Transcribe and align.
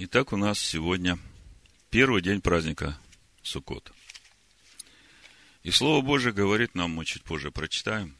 Итак, 0.00 0.32
у 0.32 0.36
нас 0.36 0.60
сегодня 0.60 1.18
первый 1.90 2.22
день 2.22 2.40
праздника 2.40 2.96
Суккот. 3.42 3.92
И 5.64 5.72
Слово 5.72 6.06
Божие 6.06 6.32
говорит 6.32 6.76
нам, 6.76 6.92
мы 6.92 7.04
чуть 7.04 7.24
позже 7.24 7.50
прочитаем, 7.50 8.16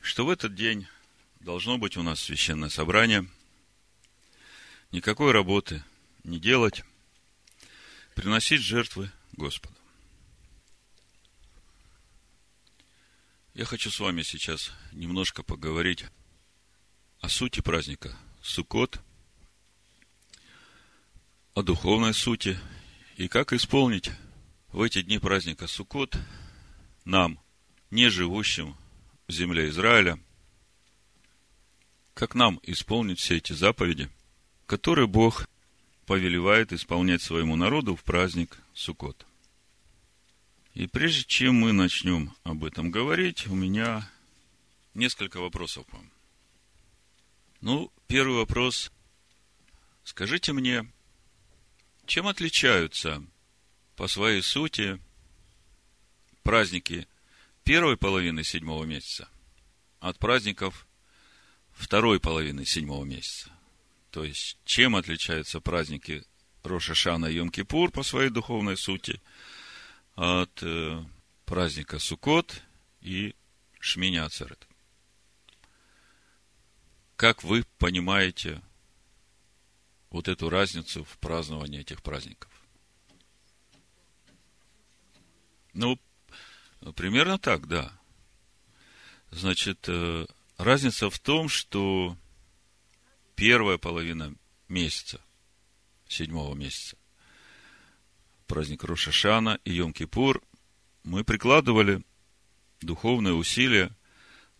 что 0.00 0.24
в 0.24 0.30
этот 0.30 0.54
день 0.54 0.86
должно 1.40 1.78
быть 1.78 1.96
у 1.96 2.04
нас 2.04 2.20
священное 2.20 2.68
собрание, 2.68 3.28
никакой 4.92 5.32
работы 5.32 5.82
не 6.22 6.38
делать, 6.38 6.84
приносить 8.14 8.60
жертвы 8.60 9.10
Господу. 9.32 9.74
Я 13.54 13.64
хочу 13.64 13.90
с 13.90 13.98
вами 13.98 14.22
сейчас 14.22 14.70
немножко 14.92 15.42
поговорить 15.42 16.04
о 17.18 17.28
сути 17.28 17.62
праздника 17.62 18.16
Суккот, 18.42 19.00
о 21.56 21.62
духовной 21.62 22.12
сути 22.12 22.58
и 23.16 23.28
как 23.28 23.54
исполнить 23.54 24.10
в 24.72 24.82
эти 24.82 25.00
дни 25.00 25.18
праздника 25.18 25.66
Суккот 25.66 26.18
нам, 27.06 27.40
не 27.90 28.10
живущим 28.10 28.76
в 29.26 29.32
земле 29.32 29.70
Израиля, 29.70 30.18
как 32.12 32.34
нам 32.34 32.60
исполнить 32.62 33.20
все 33.20 33.38
эти 33.38 33.54
заповеди, 33.54 34.10
которые 34.66 35.06
Бог 35.06 35.48
повелевает 36.04 36.74
исполнять 36.74 37.22
своему 37.22 37.56
народу 37.56 37.96
в 37.96 38.04
праздник 38.04 38.58
Суккот. 38.74 39.26
И 40.74 40.86
прежде 40.86 41.24
чем 41.24 41.54
мы 41.54 41.72
начнем 41.72 42.34
об 42.44 42.64
этом 42.64 42.90
говорить, 42.90 43.46
у 43.46 43.54
меня 43.54 44.06
несколько 44.92 45.40
вопросов 45.40 45.86
к 45.86 45.92
вам. 45.94 46.10
Ну, 47.62 47.90
первый 48.08 48.36
вопрос. 48.36 48.92
Скажите 50.04 50.52
мне, 50.52 50.86
чем 52.06 52.28
отличаются 52.28 53.22
по 53.96 54.08
своей 54.08 54.42
сути 54.42 55.00
праздники 56.42 57.06
первой 57.64 57.96
половины 57.96 58.44
седьмого 58.44 58.84
месяца 58.84 59.28
от 60.00 60.18
праздников 60.18 60.86
второй 61.72 62.20
половины 62.20 62.64
седьмого 62.64 63.04
месяца? 63.04 63.50
То 64.10 64.24
есть, 64.24 64.56
чем 64.64 64.96
отличаются 64.96 65.60
праздники 65.60 66.24
Рошашана 66.62 67.26
и 67.26 67.38
Йом-Кипур 67.38 67.90
по 67.90 68.02
своей 68.02 68.30
духовной 68.30 68.76
сути 68.76 69.20
от 70.14 70.62
э, 70.62 71.04
праздника 71.44 71.98
Суккот 71.98 72.62
и 73.00 73.34
Шмини 73.80 74.16
Ацерет? 74.16 74.66
Как 77.16 77.44
вы 77.44 77.64
понимаете 77.78 78.62
вот 80.10 80.28
эту 80.28 80.48
разницу 80.50 81.04
в 81.04 81.18
праздновании 81.18 81.80
этих 81.80 82.02
праздников? 82.02 82.50
Ну, 85.72 85.98
примерно 86.94 87.38
так, 87.38 87.68
да. 87.68 87.92
Значит, 89.30 89.84
э, 89.88 90.26
разница 90.56 91.10
в 91.10 91.18
том, 91.18 91.48
что 91.48 92.16
первая 93.34 93.76
половина 93.76 94.34
месяца, 94.68 95.20
седьмого 96.08 96.54
месяца, 96.54 96.96
праздник 98.46 98.84
Рошашана 98.84 99.58
и 99.64 99.78
Йом-Кипур, 99.78 100.42
мы 101.04 101.24
прикладывали 101.24 102.02
духовные 102.80 103.34
усилия 103.34 103.94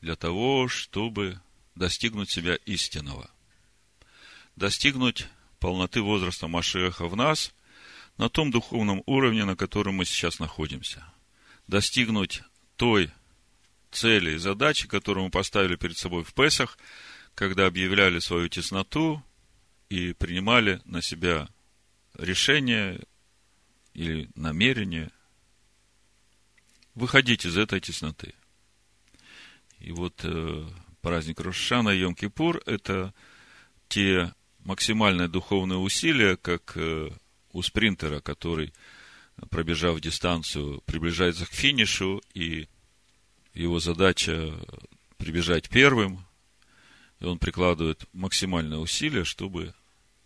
для 0.00 0.16
того, 0.16 0.68
чтобы 0.68 1.40
достигнуть 1.74 2.30
себя 2.30 2.56
истинного. 2.66 3.30
Достигнуть 4.56 5.26
полноты 5.66 6.00
возраста 6.00 6.46
Машеха 6.46 7.08
в 7.08 7.16
нас 7.16 7.52
на 8.18 8.28
том 8.28 8.52
духовном 8.52 9.02
уровне, 9.04 9.44
на 9.44 9.56
котором 9.56 9.96
мы 9.96 10.04
сейчас 10.04 10.38
находимся. 10.38 11.04
Достигнуть 11.66 12.44
той 12.76 13.10
цели 13.90 14.36
и 14.36 14.38
задачи, 14.38 14.86
которую 14.86 15.24
мы 15.24 15.30
поставили 15.32 15.74
перед 15.74 15.98
собой 15.98 16.22
в 16.22 16.34
Песах, 16.34 16.78
когда 17.34 17.66
объявляли 17.66 18.20
свою 18.20 18.48
тесноту 18.48 19.20
и 19.88 20.12
принимали 20.12 20.80
на 20.84 21.02
себя 21.02 21.48
решение 22.14 23.02
или 23.92 24.30
намерение 24.36 25.10
выходить 26.94 27.44
из 27.44 27.56
этой 27.56 27.80
тесноты. 27.80 28.34
И 29.80 29.90
вот 29.90 30.20
э, 30.22 30.64
праздник 31.00 31.40
Рошана 31.40 31.88
и 31.88 32.04
Йом-Кипур– 32.04 32.62
это 32.66 33.12
те 33.88 34.32
максимальные 34.66 35.28
духовные 35.28 35.78
усилия, 35.78 36.36
как 36.36 36.76
э, 36.76 37.10
у 37.52 37.62
спринтера, 37.62 38.20
который, 38.20 38.74
пробежав 39.48 40.00
дистанцию, 40.00 40.82
приближается 40.84 41.46
к 41.46 41.52
финишу, 41.52 42.20
и 42.34 42.68
его 43.54 43.78
задача 43.78 44.52
прибежать 45.16 45.68
первым, 45.68 46.26
и 47.20 47.24
он 47.24 47.38
прикладывает 47.38 48.06
максимальное 48.12 48.78
усилие, 48.78 49.24
чтобы 49.24 49.72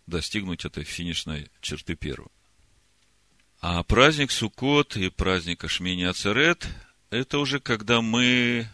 достигнуть 0.07 0.65
этой 0.65 0.83
финишной 0.83 1.49
черты 1.61 1.95
первым. 1.95 2.31
А 3.61 3.83
праздник 3.83 4.31
Суккот 4.31 4.97
и 4.97 5.09
праздник 5.09 5.63
Ашмини 5.63 6.03
Ацерет– 6.03 6.67
это 7.11 7.37
уже 7.37 7.59
когда 7.59 8.01
мы 8.01 8.67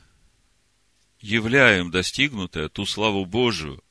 являем 1.20 1.92
достигнутое, 1.92 2.70
ту 2.70 2.86
славу 2.86 3.26
Божию, 3.26 3.84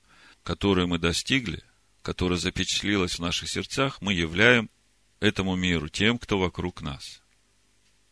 которую 0.42 0.88
мы 0.88 0.98
достигли, 0.98 1.62
которая 2.06 2.38
запечатлелась 2.38 3.16
в 3.16 3.18
наших 3.18 3.48
сердцах, 3.48 4.00
мы 4.00 4.14
являем 4.14 4.70
этому 5.18 5.56
миру, 5.56 5.88
тем, 5.88 6.18
кто 6.18 6.38
вокруг 6.38 6.80
нас. 6.80 7.20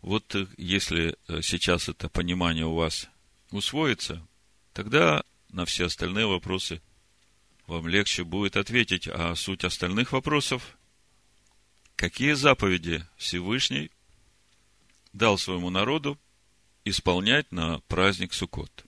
Вот 0.00 0.34
э, 0.34 0.48
если 0.56 1.16
э, 1.28 1.42
сейчас 1.42 1.88
это 1.88 2.08
понимание 2.08 2.66
у 2.66 2.74
вас 2.74 3.08
усвоится, 3.52 4.26
тогда 4.72 5.22
на 5.48 5.64
все 5.64 5.86
остальные 5.86 6.26
вопросы 6.26 6.82
вам 7.68 7.86
легче 7.86 8.24
будет 8.24 8.56
ответить. 8.56 9.06
А 9.06 9.32
суть 9.36 9.62
остальных 9.62 10.10
вопросов– 10.10 10.76
какие 11.94 12.32
заповеди 12.32 13.06
Всевышний 13.16 13.92
дал 15.12 15.38
своему 15.38 15.70
народу 15.70 16.18
исполнять 16.84 17.52
на 17.52 17.78
праздник 17.86 18.34
Суккот? 18.34 18.86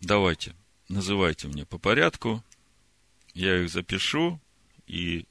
Давайте, 0.00 0.56
называйте 0.88 1.46
мне 1.46 1.64
по 1.64 1.78
порядку. 1.78 2.42
Я 3.34 3.62
их 3.62 3.68
запишу, 3.68 4.40
и 4.86 5.26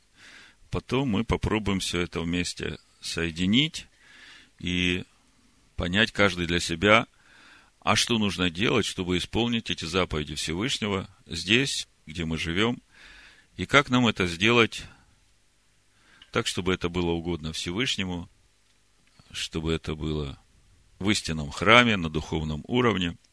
потом 0.70 1.10
мы 1.10 1.24
попробуем 1.24 1.80
все 1.80 2.02
это 2.02 2.20
вместе 2.20 2.78
соединить 3.00 3.88
и 4.60 5.06
понять 5.78 6.12
каждый 6.12 6.46
для 6.46 6.60
себя, 6.60 7.08
а 7.80 7.96
что 7.96 8.18
нужно 8.18 8.50
делать, 8.50 8.86
чтобы 8.86 9.18
исполнить 9.18 9.70
эти 9.70 9.86
заповеди 9.86 10.36
Всевышнего 10.36 11.10
здесь, 11.26 11.88
где 12.06 12.26
мы 12.26 12.38
живем, 12.38 12.82
и 13.56 13.66
как 13.66 13.90
нам 13.90 14.08
это 14.08 14.28
сделать 14.28 14.84
так, 16.32 16.46
чтобы 16.46 16.74
это 16.74 16.90
было 16.90 17.12
угодно 17.12 17.54
Всевышнему, 17.54 18.30
чтобы 19.32 19.74
это 19.74 19.96
было 19.96 20.40
в 21.00 21.10
истинном 21.10 21.52
храме, 21.52 21.96
на 21.96 22.10
духовном 22.10 22.64
уровне– 22.68 23.18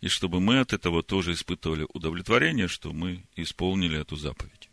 и 0.00 0.08
чтобы 0.08 0.40
мы 0.40 0.60
от 0.60 0.72
этого 0.72 1.02
тоже 1.02 1.32
испытывали 1.32 1.86
удовлетворение, 1.92 2.68
что 2.68 2.92
мы 2.92 3.24
исполнили 3.36 4.00
эту 4.00 4.16
заповедь. 4.16 4.70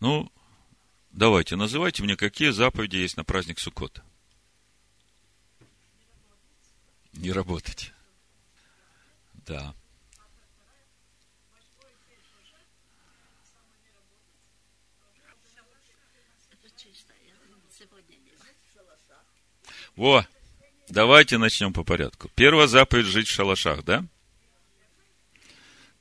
Ну, 0.00 0.32
давайте, 1.10 1.56
называйте 1.56 2.02
мне, 2.02 2.16
какие 2.16 2.50
заповеди 2.50 2.96
есть 2.96 3.16
на 3.16 3.24
праздник 3.24 3.58
Суккота. 3.58 4.02
Не 7.12 7.32
работать. 7.32 7.92
Да. 9.46 9.74
Во, 19.96 20.24
Давайте 20.88 21.36
начнем 21.36 21.72
по 21.72 21.84
порядку. 21.84 22.30
Первая 22.34 22.66
заповедь– 22.66 23.06
жить 23.06 23.28
в 23.28 23.30
шалашах, 23.32 23.84
да? 23.84 24.04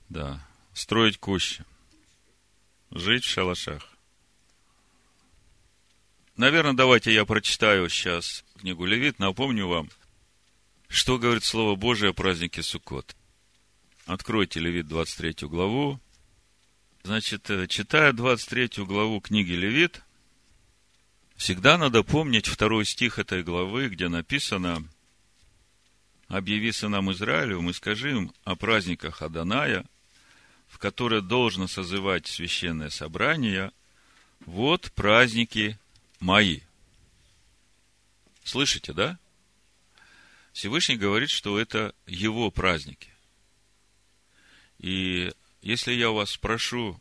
Да. 0.07 0.47
Строить 0.73 1.17
кущи. 1.17 1.65
Жить 2.91 3.25
в 3.25 3.29
шалашах. 3.29 3.85
Наверное, 6.37 6.73
давайте 6.73 7.13
я 7.13 7.25
прочитаю 7.25 7.89
сейчас 7.89 8.45
книгу 8.59 8.85
Левит, 8.85 9.19
напомню 9.19 9.67
вам, 9.67 9.89
что 10.87 11.17
говорит 11.17 11.43
Слово 11.43 11.75
Божие 11.75 12.11
о 12.11 12.13
празднике 12.13 12.63
Суккот. 12.63 13.15
Откройте 14.05 14.59
Левит 14.59 14.87
23 14.87 15.47
главу. 15.49 15.99
Значит, 17.03 17.49
э, 17.49 17.67
читая 17.67 18.13
23 18.13 18.85
главу 18.85 19.19
книги 19.19 19.51
Левит, 19.51 20.01
Всегда 21.37 21.77
надо 21.77 22.01
помнить 22.01 22.47
второй 22.47 22.83
стих 22.83 23.19
этой 23.19 23.43
главы, 23.43 23.89
где 23.89 24.09
написано 24.09 24.83
«Объяви 26.27 26.71
сынам 26.71 27.11
Израилю, 27.11 27.61
мы 27.61 27.73
скажи 27.73 28.11
им 28.11 28.33
о 28.43 28.55
праздниках 28.55 29.21
Аданая, 29.21 29.85
в 30.67 30.79
которое 30.79 31.21
должно 31.21 31.67
созывать 31.67 32.25
священное 32.25 32.89
собрание, 32.89 33.71
вот 34.45 34.91
праздники 34.93 35.79
мои. 36.19 36.61
Слышите, 38.43 38.91
да? 38.93 39.19
Всевышний 40.53 40.97
говорит, 40.97 41.29
что 41.29 41.59
это 41.59 41.93
его 42.07 42.49
праздники. 42.49 43.13
И 44.79 45.31
если 45.61 45.93
я 45.93 46.09
вас 46.09 46.31
спрошу 46.31 46.99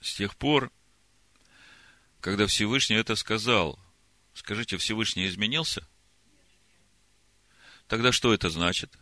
с 0.00 0.14
тех 0.14 0.34
пор, 0.34 0.72
когда 2.26 2.48
Всевышний 2.48 2.96
это 2.96 3.14
сказал, 3.14 3.78
скажите, 4.34 4.78
Всевышний 4.78 5.28
изменился? 5.28 5.86
Тогда 7.86 8.10
что 8.10 8.34
это 8.34 8.50
значит? 8.50 8.92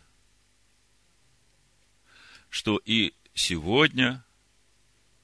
Что 2.51 2.79
и 2.85 3.15
сегодня, 3.33 4.23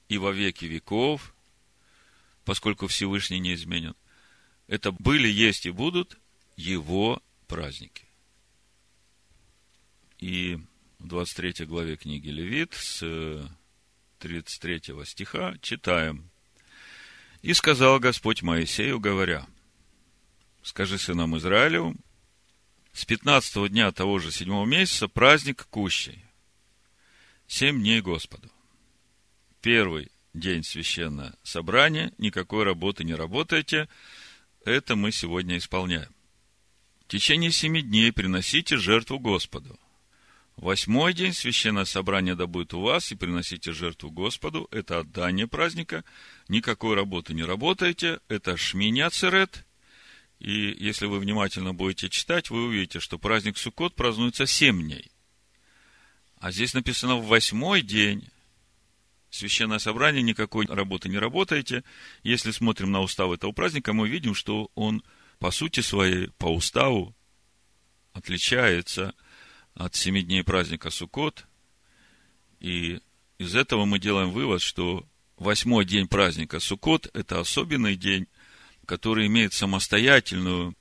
и 0.08 0.18
во 0.18 0.32
веки 0.32 0.64
веков, 0.64 1.32
поскольку 2.44 2.88
Всевышний 2.88 3.38
не 3.38 3.54
изменен, 3.54 3.94
это 4.66 4.90
были, 4.90 5.28
есть 5.28 5.66
и 5.66 5.70
будут 5.70 6.18
его 6.56 7.22
праздники. 7.46 8.08
И 10.18 10.58
в 10.98 11.06
23 11.06 11.66
главе 11.66 11.96
книги 11.96 12.30
Левит 12.30 12.74
с 12.74 13.48
33 14.18 15.04
стиха 15.04 15.56
читаем. 15.62 16.31
«И 17.42 17.54
сказал 17.54 17.98
Господь 17.98 18.42
Моисею, 18.42 19.00
говоря, 19.00 19.46
скажи 20.62 20.96
сынам 20.98 21.36
Израилевым, 21.36 21.98
с 22.92 23.04
15 23.04 23.70
дня 23.70 23.90
того 23.90 24.18
же 24.18 24.30
седьмого 24.30 24.64
месяца 24.64 25.08
праздник 25.08 25.66
Кущей, 25.68 26.24
семь 27.46 27.80
дней 27.80 28.00
Господу. 28.00 28.50
Первый 29.60 30.10
день 30.34 30.62
священное 30.62 31.34
собрание, 31.42 32.12
никакой 32.18 32.64
работы 32.64 33.04
не 33.04 33.14
работаете, 33.14 33.88
это 34.64 34.96
мы 34.96 35.10
сегодня 35.12 35.58
исполняем. 35.58 36.14
В 37.00 37.08
течение 37.08 37.50
семи 37.50 37.82
дней 37.82 38.12
приносите 38.12 38.76
жертву 38.76 39.18
Господу. 39.18 39.78
Восьмой 40.62 41.12
день 41.12 41.32
священное 41.32 41.84
собрание 41.84 42.36
да 42.36 42.46
будет 42.46 42.72
у 42.72 42.80
вас, 42.80 43.10
и 43.10 43.16
приносите 43.16 43.72
жертву 43.72 44.12
Господу. 44.12 44.68
Это 44.70 45.00
отдание 45.00 45.48
праздника. 45.48 46.04
Никакой 46.46 46.94
работы 46.94 47.34
не 47.34 47.42
работаете. 47.42 48.20
Это 48.28 48.56
шминя 48.56 49.10
церет. 49.10 49.66
И 50.38 50.76
если 50.78 51.06
вы 51.06 51.18
внимательно 51.18 51.74
будете 51.74 52.08
читать, 52.08 52.50
вы 52.50 52.62
увидите, 52.66 53.00
что 53.00 53.18
праздник 53.18 53.58
Суккот 53.58 53.96
празднуется 53.96 54.46
семь 54.46 54.80
дней. 54.82 55.10
А 56.36 56.52
здесь 56.52 56.74
написано 56.74 57.16
в 57.16 57.26
восьмой 57.26 57.82
день. 57.82 58.28
Священное 59.30 59.80
собрание, 59.80 60.22
никакой 60.22 60.66
работы 60.66 61.08
не 61.08 61.18
работаете. 61.18 61.82
Если 62.22 62.52
смотрим 62.52 62.92
на 62.92 63.00
устав 63.00 63.32
этого 63.32 63.50
праздника, 63.50 63.92
мы 63.94 64.08
видим, 64.08 64.36
что 64.36 64.70
он 64.76 65.02
по 65.40 65.50
сути 65.50 65.80
своей, 65.80 66.28
по 66.38 66.46
уставу, 66.46 67.16
отличается 68.12 69.08
от 69.08 69.16
семи 69.92 70.22
дней 70.22 70.44
праздника 70.44 70.90
Суккот. 70.90 71.46
И 72.60 73.00
из 73.38 73.54
этого 73.54 73.84
мы 73.84 73.98
делаем 73.98 74.30
вывод, 74.30 74.62
что 74.62 75.06
восьмой 75.36 75.84
день 75.84 76.06
праздника 76.06 76.60
Суккот– 76.60 77.10
это 77.14 77.40
особенный 77.40 77.96
день, 77.96 78.26
который 78.86 79.26
имеет 79.26 79.52
самостоятельную, 79.52 80.76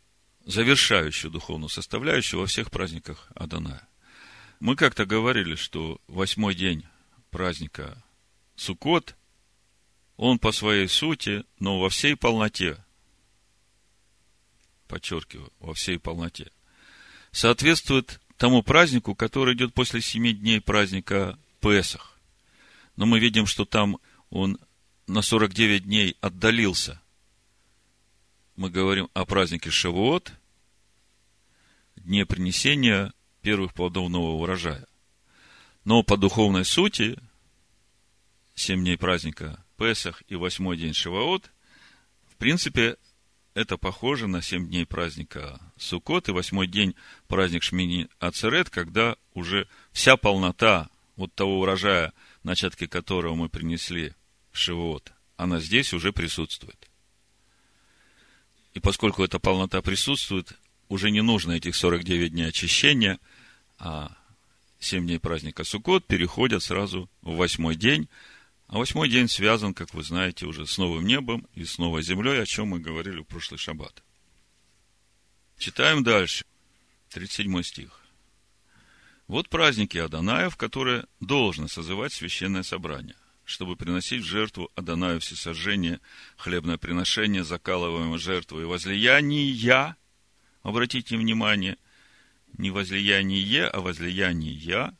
завершающую 0.46 1.32
духовную 1.32 1.70
составляющую 1.70 2.40
во 2.40 2.46
всех 2.46 2.72
праздниках 2.72 3.28
Адоная. 3.36 3.88
Мы 4.60 4.76
как-то 4.76 5.06
говорили, 5.06 5.56
что 5.56 6.00
восьмой 6.08 6.54
день 6.54 6.86
праздника 7.32 8.04
Суккот, 8.56 9.16
он 10.18 10.38
по 10.38 10.52
своей 10.52 10.88
сути, 10.88 11.44
но 11.58 11.80
во 11.80 11.90
всей 11.90 12.16
полноте, 12.16 12.78
подчеркиваю, 14.88 15.52
во 15.60 15.74
всей 15.74 15.98
полноте, 15.98 16.52
соответствует 17.32 18.20
тому 18.42 18.64
празднику, 18.64 19.14
который 19.14 19.54
идет 19.54 19.72
после 19.76 20.02
семи 20.02 20.34
дней 20.34 20.60
праздника 20.60 21.38
Песах. 21.60 22.18
Но 22.96 23.06
мы 23.06 23.20
видим, 23.20 23.46
что 23.46 23.66
там 23.66 24.00
он 24.32 24.58
на 25.06 25.22
49 25.22 25.84
дней 25.84 26.18
отдалился. 26.22 27.00
Мы 28.56 28.72
говорим 28.72 29.10
о 29.14 29.26
празднике 29.26 29.70
Шавуот, 29.70 30.34
дне 31.96 32.26
принесения 32.26 33.14
первых 33.44 33.76
плодов 33.76 34.10
нового 34.10 34.42
урожая. 34.42 34.88
Но 35.86 36.02
по 36.02 36.18
духовной 36.18 36.66
сути, 36.66 37.20
семь 38.56 38.82
дней 38.82 38.98
праздника 38.98 39.64
Песах 39.78 40.24
и 40.28 40.36
восьмой 40.36 40.78
день 40.78 40.96
Шавуот, 40.96 41.52
в 42.28 42.38
принципе, 42.38 42.98
это 43.53 43.77
похоже 43.77 44.27
на 44.27 44.42
семь 44.42 44.68
дней 44.68 44.86
праздника 44.86 45.59
Суккот 45.77 46.30
и 46.30 46.31
восьмой 46.31 46.68
день 46.68 46.95
праздник 47.27 47.63
Шмини 47.63 48.07
Ацерет, 48.19 48.69
когда 48.69 49.15
уже 49.33 49.68
вся 49.92 50.18
полнота 50.18 50.89
вот 51.15 51.33
того 51.33 51.59
урожая, 51.59 52.13
начатки 52.44 52.88
которого 52.88 53.36
мы 53.36 53.50
принесли 53.50 54.13
в 54.51 54.57
Шивот, 54.57 55.12
она 55.38 55.59
здесь 55.59 55.94
уже 55.94 56.13
присутствует. 56.13 56.89
И 58.74 58.80
поскольку 58.80 59.24
эта 59.24 59.38
полнота 59.38 59.81
присутствует, 59.81 60.54
уже 60.88 61.12
не 61.12 61.21
нужно 61.21 61.54
этих 61.54 61.75
49 61.75 62.31
дней 62.31 62.47
очищения, 62.47 63.19
а 63.77 64.15
7 64.80 65.06
дней 65.06 65.19
праздника 65.19 65.63
Суккот 65.63 66.07
переходят 66.07 66.63
сразу 66.63 67.09
в 67.21 67.36
восьмой 67.36 67.75
день, 67.75 68.07
а 68.71 68.77
восьмой 68.77 69.09
день 69.09 69.27
связан, 69.27 69.73
как 69.73 69.94
вы 69.94 70.01
знаете, 70.01 70.45
уже 70.45 70.65
с 70.65 70.77
новым 70.77 71.06
небом 71.06 71.45
и 71.56 71.65
с 71.65 71.77
новой 71.77 72.03
землей, 72.03 72.41
о 72.41 72.45
чем 72.45 72.69
мы 72.69 72.79
говорили 72.79 73.19
в 73.19 73.25
прошлый 73.25 73.57
шаббат. 73.57 74.01
Читаем 75.57 76.03
дальше. 76.03 76.45
37 77.09 77.63
стих. 77.63 78.00
Вот 79.27 79.50
праздники 79.50 79.97
Адоная, 79.97 80.50
в 80.50 80.56
которые 80.56 81.06
должно 81.19 81.68
созывать 81.68 82.13
священное 82.13 82.63
собрание, 82.63 83.18
чтобы 83.44 83.75
приносить 83.75 84.23
в 84.23 84.27
жертву 84.27 84.71
Адонаю 84.75 85.19
всесожжение, 85.19 86.00
хлебное 86.38 86.77
приношение, 86.77 87.44
закалываемое 87.44 88.19
жертву 88.19 88.62
и 88.62 88.65
возлияние. 88.65 89.97
Обратите 90.63 91.18
внимание, 91.18 91.75
не 92.57 92.71
возлияние, 92.71 93.68
а 93.68 93.81
возлияние, 93.81 94.95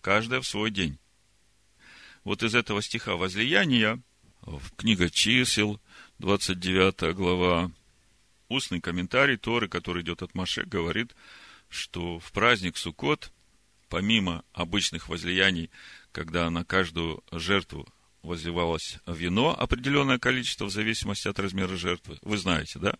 каждое 0.00 0.40
в 0.40 0.46
свой 0.48 0.72
день 0.72 0.98
вот 2.28 2.42
из 2.42 2.54
этого 2.54 2.82
стиха 2.82 3.16
возлияния, 3.16 4.02
в 4.42 4.70
книга 4.76 5.08
чисел, 5.08 5.80
29 6.18 7.16
глава, 7.16 7.72
устный 8.50 8.82
комментарий 8.82 9.38
Торы, 9.38 9.66
который 9.66 10.02
идет 10.02 10.20
от 10.20 10.34
Маше, 10.34 10.64
говорит, 10.64 11.16
что 11.70 12.18
в 12.18 12.30
праздник 12.32 12.76
Суккот, 12.76 13.32
помимо 13.88 14.44
обычных 14.52 15.08
возлияний, 15.08 15.70
когда 16.12 16.50
на 16.50 16.66
каждую 16.66 17.24
жертву 17.32 17.88
возливалось 18.22 18.98
вино, 19.06 19.58
определенное 19.58 20.18
количество 20.18 20.66
в 20.66 20.70
зависимости 20.70 21.28
от 21.28 21.38
размера 21.38 21.76
жертвы, 21.78 22.18
вы 22.20 22.36
знаете, 22.36 22.78
да? 22.78 22.94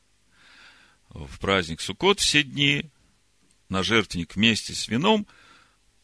В 1.11 1.38
праздник 1.38 1.83
Суккот 1.83 2.19
все 2.21 2.43
дни 2.43 2.91
на 3.69 3.83
жертвенник 3.83 4.37
вместе 4.37 4.73
с 4.73 4.88
вином 4.88 5.26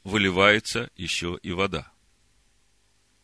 выливается 0.03 0.91
еще 0.95 1.39
и 1.43 1.53
вода. 1.53 1.94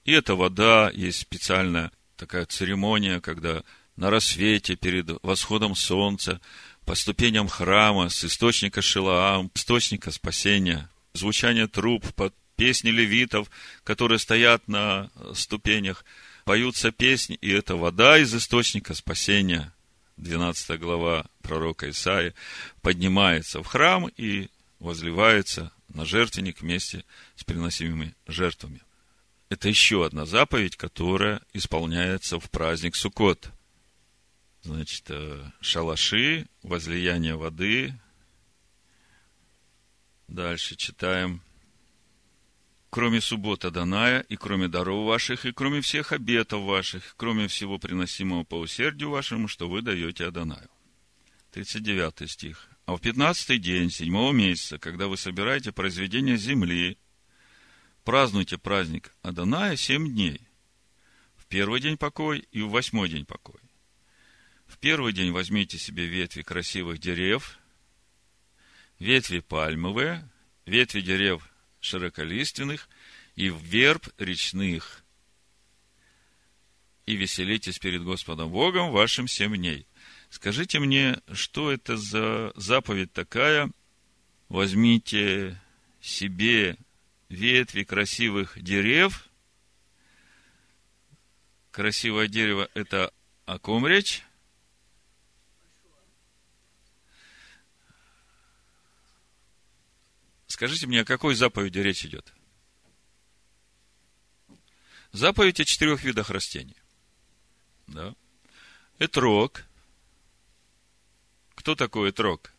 И 0.05 0.13
эта 0.13 0.35
вода, 0.35 0.91
есть 0.95 1.21
специальная 1.21 1.91
такая 2.17 2.47
церемония, 2.47 3.21
когда 3.21 3.63
на 3.97 4.11
рассвете, 4.11 4.77
перед 4.77 5.23
восходом 5.23 5.75
солнца, 5.75 6.41
по 6.87 6.95
ступеням 6.95 7.49
храма, 7.49 8.09
с 8.09 8.25
источника 8.25 8.83
Шилаам, 8.83 9.51
источника 9.55 10.11
спасения, 10.11 10.89
звучание 11.13 11.67
труб, 11.67 12.07
под 12.15 12.35
песни 12.57 12.91
левитов, 12.91 13.51
которые 13.85 14.19
стоят 14.19 14.69
на 14.69 15.11
ступенях, 15.35 16.05
поются 16.45 16.91
песни, 16.91 17.37
и 17.37 17.51
эта 17.51 17.77
вода 17.77 18.19
из 18.19 18.35
источника 18.35 18.95
спасения, 18.95 19.73
12 20.17 20.79
глава 20.81 21.27
пророка 21.43 21.89
Исаия, 21.91 22.35
поднимается 22.83 23.63
в 23.63 23.67
храм 23.67 24.09
и 24.17 24.49
возливается 24.79 25.73
на 25.89 26.05
жертвенник 26.05 26.61
вместе 26.61 27.05
с 27.37 27.45
приносимыми 27.45 28.15
жертвами. 28.27 28.83
Это 29.51 29.69
еще 29.69 30.07
одна 30.07 30.27
заповедь, 30.27 30.77
которая 30.77 31.43
исполняется 31.53 32.39
в 32.39 32.49
праздник 32.51 32.95
Суккот. 32.95 33.51
Значит, 34.63 35.07
э, 35.09 35.45
шалаши, 35.61 36.47
возлияние 36.63 37.35
воды. 37.35 37.93
Дальше 40.29 40.77
читаем. 40.77 41.43
Кроме 42.91 43.21
суббота 43.21 43.73
Даная, 43.73 44.21
и 44.21 44.37
кроме 44.37 44.69
даров 44.69 45.07
ваших, 45.07 45.47
и 45.47 45.53
кроме 45.53 45.81
всех 45.81 46.13
обетов 46.13 46.63
ваших, 46.63 47.15
кроме 47.17 47.49
всего 47.49 47.79
приносимого 47.79 48.45
по 48.45 48.57
усердию 48.57 49.11
вашему, 49.11 49.49
что 49.49 49.69
вы 49.69 49.83
даете 49.83 50.27
Адонаю. 50.27 50.69
39 51.53 52.31
стих. 52.31 52.69
А 52.87 52.97
в 52.97 53.01
пятнадцатый 53.01 53.59
день 53.59 53.91
седьмого 53.91 54.33
месяца, 54.33 54.79
когда 54.79 55.09
вы 55.09 55.17
собираете 55.17 55.73
произведение 55.73 56.37
земли, 56.37 56.99
празднуйте 58.05 58.59
праздник 58.59 59.15
Аданая 59.23 59.77
семь 59.77 60.09
дней. 60.13 60.41
В 61.37 61.47
первый 61.47 61.81
день 61.81 61.97
покой 61.97 62.47
и 62.53 62.63
в 62.63 62.71
восьмой 62.71 63.09
день 63.09 63.25
покой. 63.25 63.61
В 64.67 64.79
первый 64.79 65.13
день 65.13 65.33
возьмите 65.33 65.79
себе 65.79 66.07
ветви 66.07 66.43
красивых 66.43 66.99
дерев, 66.99 67.59
ветви 68.99 69.41
пальмовые, 69.41 70.29
ветви 70.65 71.01
дерев 71.01 71.49
широколиственных 71.81 72.89
и 73.35 73.49
верб 73.49 74.07
речных. 74.19 75.05
И 77.07 77.17
веселитесь 77.17 77.79
перед 77.79 78.05
Господом 78.05 78.51
Богом 78.51 78.93
вашим 78.93 79.27
семь 79.27 79.57
дней. 79.57 79.87
Скажите 80.29 80.79
мне, 80.79 81.21
что 81.33 81.73
это 81.73 81.97
за 81.97 82.53
заповедь 82.55 83.13
такая? 83.13 83.71
Возьмите 84.49 85.61
себе 86.01 86.77
ветви 87.31 87.85
красивых 87.85 88.61
дерев. 88.61 89.29
Красивое 91.71 92.27
дерево– 92.29 92.69
это 92.75 93.15
о 93.47 93.59
ком 93.59 93.87
речь? 93.87 94.25
Скажите 100.49 100.87
мне, 100.89 101.03
о 101.03 101.05
какой 101.05 101.35
заповеди 101.37 101.79
речь 101.79 102.05
идет? 102.05 102.35
Заповедь 105.13 105.61
о 105.61 105.65
четырех 105.65 106.03
видах 106.03 106.29
растений. 106.31 106.77
Да? 107.87 108.15
Этрог. 108.99 109.65
Кто 111.55 111.75
такой 111.77 112.11
этрог? 112.11 112.53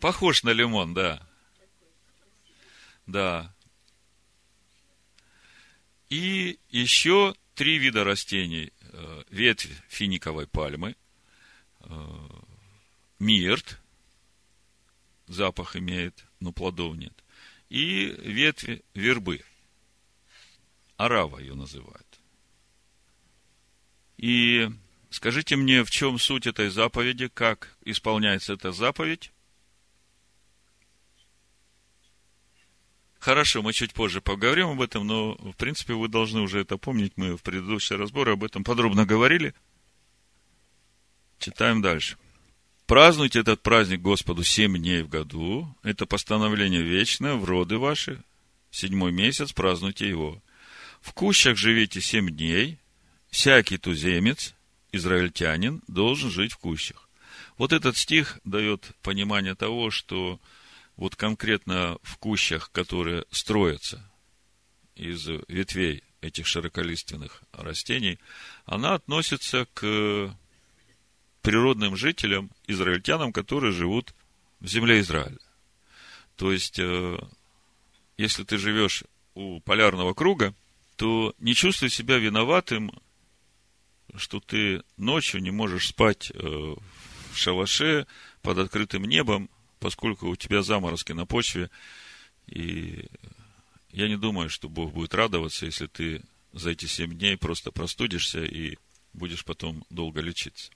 Похож 0.00 0.44
на 0.44 0.50
лимон, 0.50 0.94
да. 0.94 1.26
Да. 3.06 3.54
И 6.08 6.58
еще 6.70 7.34
три 7.54 7.78
вида 7.78 8.04
растений. 8.04 8.72
Э, 8.92 9.24
ветвь 9.30 9.70
финиковой 9.88 10.46
пальмы, 10.46 10.94
э, 11.80 12.28
мирт, 13.18 13.80
запах 15.26 15.74
имеет, 15.76 16.24
но 16.38 16.52
плодов 16.52 16.96
нет. 16.96 17.12
И 17.70 18.06
ветви 18.06 18.84
вербы. 18.94 19.42
Арава 20.96 21.40
ее 21.40 21.54
называют. 21.54 22.06
И 24.16 24.70
скажите 25.10 25.56
мне, 25.56 25.82
в 25.82 25.90
чем 25.90 26.18
суть 26.20 26.46
этой 26.46 26.68
заповеди, 26.68 27.28
как 27.28 27.76
исполняется 27.84 28.52
эта 28.52 28.70
заповедь? 28.70 29.32
Хорошо, 33.24 33.62
мы 33.62 33.72
чуть 33.72 33.94
позже 33.94 34.20
поговорим 34.20 34.68
об 34.68 34.82
этом, 34.82 35.06
но, 35.06 35.32
в 35.36 35.54
принципе, 35.56 35.94
вы 35.94 36.08
должны 36.08 36.42
уже 36.42 36.60
это 36.60 36.76
помнить. 36.76 37.14
Мы 37.16 37.38
в 37.38 37.42
предыдущие 37.42 37.98
разборы 37.98 38.32
об 38.32 38.44
этом 38.44 38.64
подробно 38.64 39.06
говорили. 39.06 39.54
Читаем 41.38 41.80
дальше. 41.80 42.18
Празднуйте 42.84 43.38
этот 43.40 43.62
праздник 43.62 44.02
Господу 44.02 44.44
семь 44.44 44.76
дней 44.76 45.00
в 45.00 45.08
году. 45.08 45.74
Это 45.82 46.04
постановление 46.04 46.82
вечное 46.82 47.36
в 47.36 47.46
роды 47.46 47.78
ваши. 47.78 48.22
Седьмой 48.70 49.10
месяц 49.10 49.54
празднуйте 49.54 50.06
его. 50.06 50.42
В 51.00 51.14
кущах 51.14 51.56
живите 51.56 52.02
семь 52.02 52.28
дней. 52.28 52.78
Всякий 53.30 53.78
туземец, 53.78 54.52
израильтянин, 54.92 55.82
должен 55.88 56.30
жить 56.30 56.52
в 56.52 56.58
кущах. 56.58 57.08
Вот 57.56 57.72
этот 57.72 57.96
стих 57.96 58.38
дает 58.44 58.90
понимание 59.00 59.54
того, 59.54 59.90
что 59.90 60.38
вот 60.96 61.16
конкретно 61.16 61.98
в 62.02 62.18
кущах, 62.18 62.70
которые 62.70 63.24
строятся 63.30 64.10
из 64.94 65.26
ветвей 65.48 66.02
этих 66.20 66.46
широколиственных 66.46 67.42
растений, 67.52 68.18
она 68.64 68.94
относится 68.94 69.66
к 69.74 70.34
природным 71.42 71.96
жителям, 71.96 72.50
израильтянам, 72.66 73.32
которые 73.32 73.72
живут 73.72 74.14
в 74.60 74.66
земле 74.66 75.00
Израиля. 75.00 75.38
То 76.36 76.52
есть, 76.52 76.78
э, 76.78 77.18
если 78.16 78.44
ты 78.44 78.56
живешь 78.56 79.04
у 79.34 79.60
полярного 79.60 80.14
круга, 80.14 80.54
то 80.96 81.34
не 81.38 81.54
чувствуй 81.54 81.90
себя 81.90 82.18
виноватым, 82.18 82.90
что 84.16 84.40
ты 84.40 84.82
ночью 84.96 85.42
не 85.42 85.50
можешь 85.50 85.88
спать 85.88 86.30
э, 86.30 86.38
в 86.38 87.36
шалаше 87.36 88.06
под 88.40 88.58
открытым 88.58 89.04
небом, 89.04 89.50
поскольку 89.84 90.28
у 90.28 90.34
тебя 90.34 90.62
заморозки 90.62 91.12
на 91.12 91.26
почве, 91.26 91.68
и 92.46 93.04
я 93.90 94.08
не 94.08 94.16
думаю, 94.16 94.48
что 94.48 94.70
Бог 94.70 94.94
будет 94.94 95.12
радоваться, 95.12 95.66
если 95.66 95.88
ты 95.88 96.22
за 96.54 96.70
эти 96.70 96.86
семь 96.86 97.12
дней 97.12 97.36
просто 97.36 97.70
простудишься 97.70 98.42
и 98.42 98.78
будешь 99.12 99.44
потом 99.44 99.84
долго 99.90 100.22
лечиться. 100.22 100.72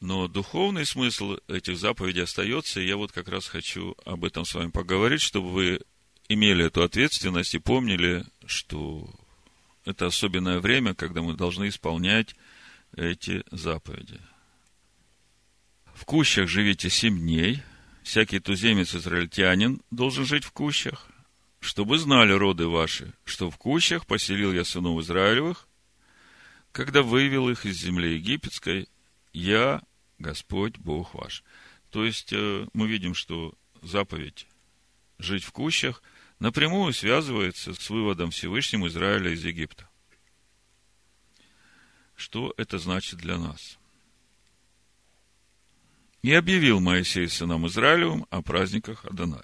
Но 0.00 0.28
духовный 0.28 0.84
смысл 0.84 1.38
этих 1.48 1.78
заповедей 1.78 2.24
остается, 2.24 2.82
и 2.82 2.86
я 2.86 2.98
вот 2.98 3.12
как 3.12 3.28
раз 3.28 3.46
хочу 3.46 3.96
об 4.04 4.22
этом 4.22 4.44
с 4.44 4.54
вами 4.54 4.70
поговорить, 4.70 5.22
чтобы 5.22 5.52
вы 5.52 5.80
имели 6.28 6.66
эту 6.66 6.82
ответственность 6.82 7.54
и 7.54 7.60
помнили, 7.60 8.26
что 8.44 9.08
это 9.86 10.04
особенное 10.04 10.60
время, 10.60 10.94
когда 10.94 11.22
мы 11.22 11.32
должны 11.32 11.68
исполнять 11.68 12.36
эти 12.94 13.42
заповеди. 13.50 14.20
В 15.94 16.04
кущах 16.04 16.48
живите 16.48 16.90
семь 16.90 17.20
дней, 17.20 17.62
всякий 18.02 18.40
туземец-израильтянин 18.40 19.80
должен 19.92 20.26
жить 20.26 20.44
в 20.44 20.50
кущах, 20.50 21.06
чтобы 21.60 21.98
знали 21.98 22.32
роды 22.32 22.66
ваши, 22.66 23.14
что 23.24 23.48
в 23.48 23.56
кущах 23.56 24.04
поселил 24.04 24.52
я 24.52 24.64
сынов 24.64 25.00
Израилевых, 25.00 25.68
когда 26.72 27.02
вывел 27.02 27.48
их 27.48 27.64
из 27.64 27.76
земли 27.76 28.16
египетской, 28.16 28.88
я 29.32 29.82
Господь 30.18 30.76
Бог 30.78 31.14
ваш. 31.14 31.44
То 31.90 32.04
есть 32.04 32.32
э, 32.32 32.66
мы 32.72 32.88
видим, 32.88 33.14
что 33.14 33.54
заповедь 33.80 34.48
жить 35.20 35.44
в 35.44 35.52
кущах 35.52 36.02
напрямую 36.40 36.92
связывается 36.92 37.72
с 37.72 37.88
выводом 37.88 38.32
Всевышним 38.32 38.84
Израиля 38.88 39.30
из 39.30 39.44
Египта. 39.44 39.88
Что 42.16 42.52
это 42.56 42.80
значит 42.80 43.20
для 43.20 43.38
нас? 43.38 43.78
И 46.24 46.32
объявил 46.32 46.80
Моисей 46.80 47.28
сынам 47.28 47.66
Израилевым 47.66 48.26
о 48.30 48.40
праздниках 48.40 49.04
Адонай. 49.04 49.42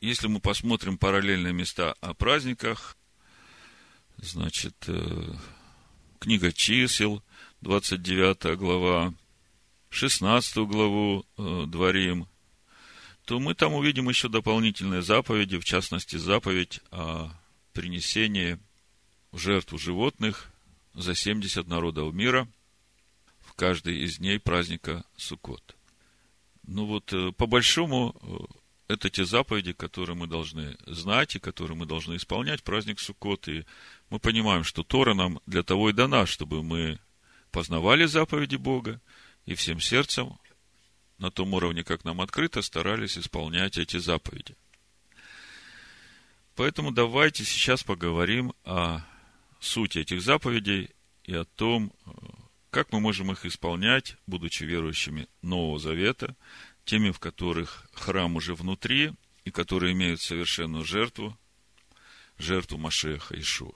Если 0.00 0.26
мы 0.26 0.40
посмотрим 0.40 0.98
параллельные 0.98 1.52
места 1.52 1.92
о 2.00 2.14
праздниках, 2.14 2.96
значит, 4.16 4.74
э, 4.88 5.34
книга 6.18 6.50
чисел, 6.50 7.22
29 7.60 8.56
глава, 8.58 9.14
16 9.90 10.56
главу 10.56 11.24
э, 11.38 11.64
дворим, 11.68 12.26
то 13.24 13.38
мы 13.38 13.54
там 13.54 13.72
увидим 13.72 14.08
еще 14.08 14.28
дополнительные 14.28 15.02
заповеди, 15.02 15.60
в 15.60 15.64
частности, 15.64 16.16
заповедь 16.16 16.80
о 16.90 17.30
принесении 17.72 18.58
в 19.30 19.38
жертву 19.38 19.78
животных 19.78 20.50
за 20.92 21.14
70 21.14 21.68
народов 21.68 22.12
мира 22.12 22.48
каждый 23.56 24.04
из 24.04 24.18
дней 24.18 24.38
праздника 24.38 25.04
Суккот. 25.16 25.76
Ну 26.66 26.86
вот, 26.86 27.12
э, 27.12 27.32
по 27.32 27.46
большому, 27.46 28.14
э, 28.88 28.94
это 28.94 29.10
те 29.10 29.24
заповеди, 29.24 29.72
которые 29.72 30.16
мы 30.16 30.26
должны 30.26 30.76
знать 30.86 31.36
и 31.36 31.40
которые 31.40 31.76
мы 31.76 31.86
должны 31.86 32.16
исполнять 32.16 32.62
праздник 32.62 33.00
Суккот. 33.00 33.48
И 33.48 33.64
мы 34.10 34.18
понимаем, 34.20 34.62
что 34.62 34.82
Тора 34.82 35.14
нам 35.14 35.40
для 35.46 35.62
того 35.62 35.90
и 35.90 35.92
дана, 35.92 36.26
чтобы 36.26 36.62
мы 36.62 37.00
познавали 37.50 38.04
заповеди 38.04 38.56
Бога 38.56 39.00
и 39.46 39.54
всем 39.54 39.80
сердцем, 39.80 40.38
на 41.18 41.30
том 41.30 41.54
уровне, 41.54 41.82
как 41.82 42.04
нам 42.04 42.20
открыто, 42.20 42.62
старались 42.62 43.16
исполнять 43.16 43.78
эти 43.78 43.96
заповеди. 43.96 44.54
Поэтому 46.54 46.90
давайте 46.90 47.44
сейчас 47.44 47.82
поговорим 47.82 48.52
о 48.64 49.00
сути 49.60 49.98
этих 49.98 50.20
заповедей 50.22 50.90
и 51.24 51.34
о 51.34 51.44
том, 51.44 51.92
как 52.70 52.92
мы 52.92 53.00
можем 53.00 53.32
их 53.32 53.44
исполнять, 53.46 54.16
будучи 54.26 54.64
верующими 54.64 55.28
Нового 55.42 55.78
Завета, 55.78 56.36
теми, 56.84 57.10
в 57.10 57.18
которых 57.18 57.88
храм 57.92 58.36
уже 58.36 58.54
внутри 58.54 59.12
и 59.44 59.50
которые 59.50 59.92
имеют 59.92 60.20
совершенную 60.20 60.84
жертву, 60.84 61.38
жертву 62.38 62.78
Машеха 62.78 63.38
Ишуа. 63.38 63.74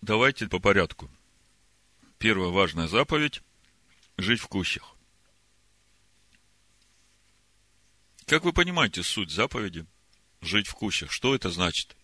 Давайте 0.00 0.48
по 0.48 0.58
порядку. 0.58 1.08
Первая 2.18 2.50
важная 2.50 2.88
заповедь– 2.88 3.42
жить 4.16 4.40
в 4.40 4.48
кущах. 4.48 4.96
Как 8.26 8.44
вы 8.44 8.52
понимаете 8.52 9.02
суть 9.02 9.30
заповеди 9.30 9.86
«жить 10.40 10.66
в 10.66 10.74
кущах»? 10.74 11.12
Что 11.12 11.34
это 11.34 11.50
значит? 11.50 11.96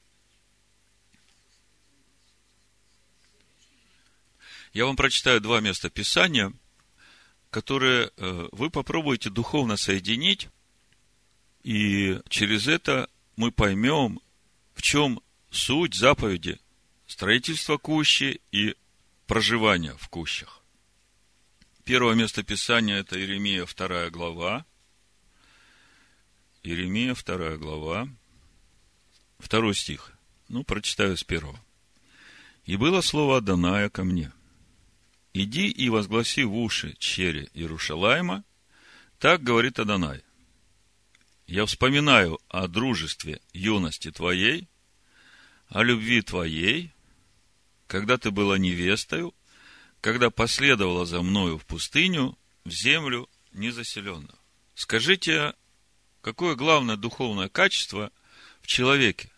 Я 4.72 4.86
вам 4.86 4.96
прочитаю 4.96 5.40
два 5.40 5.60
места 5.60 5.90
Писания, 5.90 6.52
которые 7.50 8.10
э, 8.16 8.48
вы 8.52 8.70
попробуете 8.70 9.30
духовно 9.30 9.76
соединить, 9.76 10.48
и 11.62 12.20
через 12.28 12.68
это 12.68 13.08
мы 13.36 13.50
поймем, 13.50 14.20
в 14.74 14.82
чем 14.82 15.20
суть 15.50 15.94
заповеди 15.94 16.60
строительства 17.06 17.78
кущи 17.78 18.40
и 18.52 18.76
проживания 19.26 19.94
в 19.98 20.08
кущах. 20.08 20.62
Первое 21.84 22.14
место 22.14 22.42
Писания– 22.42 22.96
это 22.98 23.18
Иеремия, 23.18 23.64
вторая 23.64 24.10
глава. 24.10 24.66
Иеремия, 26.62 27.14
вторая 27.14 27.56
глава, 27.56 28.08
второй 29.38 29.74
стих. 29.74 30.12
Ну, 30.48 30.64
прочитаю 30.64 31.16
с 31.16 31.24
первого. 31.24 31.58
«И 32.66 32.76
было 32.76 33.00
слово 33.00 33.40
Даная 33.40 33.88
ко 33.88 34.04
мне. 34.04 34.30
Иди 35.40 35.68
и 35.68 35.88
возгласи 35.88 36.42
в 36.42 36.56
уши 36.56 36.96
чере 36.98 37.48
Иерушалайма, 37.54 38.42
так 39.20 39.40
говорит 39.40 39.78
Адонай. 39.78 40.24
Я 41.46 41.64
вспоминаю 41.64 42.40
о 42.48 42.66
дружестве 42.66 43.40
юности 43.52 44.10
твоей, 44.10 44.68
о 45.68 45.84
любви 45.84 46.22
твоей, 46.22 46.90
когда 47.86 48.18
ты 48.18 48.32
была 48.32 48.58
невестою, 48.58 49.32
когда 50.00 50.28
последовала 50.30 51.06
за 51.06 51.22
мною 51.22 51.56
в 51.58 51.66
пустыню, 51.66 52.36
в 52.64 52.70
землю 52.70 53.28
незаселенную. 53.52 54.36
Скажите, 54.74 55.54
какое 56.20 56.56
главное 56.56 56.96
духовное 56.96 57.48
качество 57.48 58.10
в 58.60 58.66
человеке, 58.66 59.30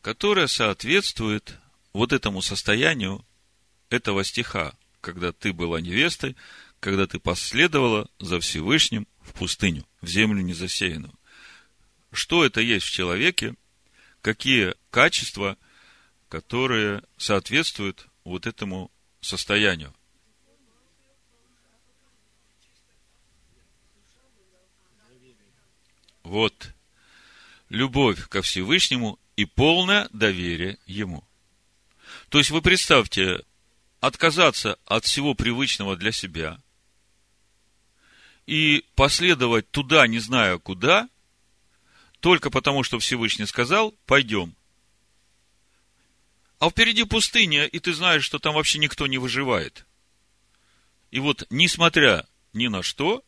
которое 0.00 0.46
соответствует 0.46 1.58
вот 1.92 2.12
этому 2.12 2.40
состоянию 2.40 3.26
этого 3.90 4.22
стиха, 4.22 4.76
когда 5.00 5.32
ты 5.32 5.52
была 5.52 5.80
невестой, 5.80 6.36
когда 6.80 7.06
ты 7.06 7.18
последовала 7.18 8.08
за 8.18 8.40
Всевышним 8.40 9.06
в 9.20 9.32
пустыню, 9.32 9.86
в 10.00 10.08
землю 10.08 10.42
незасеянную. 10.42 11.14
Что 12.12 12.44
это 12.44 12.60
есть 12.60 12.86
в 12.86 12.92
человеке, 12.92 13.54
какие 14.22 14.74
качества, 14.90 15.56
которые 16.28 17.02
соответствуют 17.16 18.08
вот 18.24 18.46
этому 18.46 18.90
состоянию. 19.20 19.94
Вот. 26.22 26.74
Любовь 27.70 28.28
ко 28.28 28.42
Всевышнему 28.42 29.18
и 29.36 29.44
полное 29.44 30.08
доверие 30.12 30.78
Ему. 30.86 31.24
То 32.28 32.38
есть 32.38 32.50
вы 32.50 32.60
представьте, 32.60 33.44
отказаться 34.00 34.78
от 34.84 35.04
всего 35.04 35.34
привычного 35.34 35.96
для 35.96 36.12
себя 36.12 36.60
и 38.46 38.84
последовать 38.94 39.70
туда, 39.70 40.06
не 40.06 40.18
зная 40.20 40.58
куда, 40.58 41.08
только 42.20 42.50
потому, 42.50 42.82
что 42.82 42.98
Всевышний 42.98 43.46
сказал, 43.46 43.94
пойдем. 44.06 44.56
А 46.58 46.70
впереди 46.70 47.04
пустыня, 47.04 47.66
и 47.66 47.78
ты 47.78 47.92
знаешь, 47.92 48.24
что 48.24 48.38
там 48.38 48.54
вообще 48.54 48.78
никто 48.78 49.06
не 49.06 49.18
выживает. 49.18 49.86
И 51.10 51.20
вот, 51.20 51.46
несмотря 51.50 52.26
ни 52.52 52.66
на 52.68 52.82
что, 52.82 53.22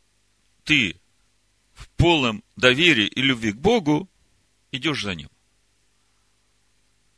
ты 0.64 1.00
в 1.74 1.88
полном 1.90 2.42
доверии 2.56 3.06
и 3.06 3.22
любви 3.22 3.52
к 3.52 3.56
Богу 3.56 4.08
идешь 4.72 5.02
за 5.02 5.14
Ним. 5.14 5.30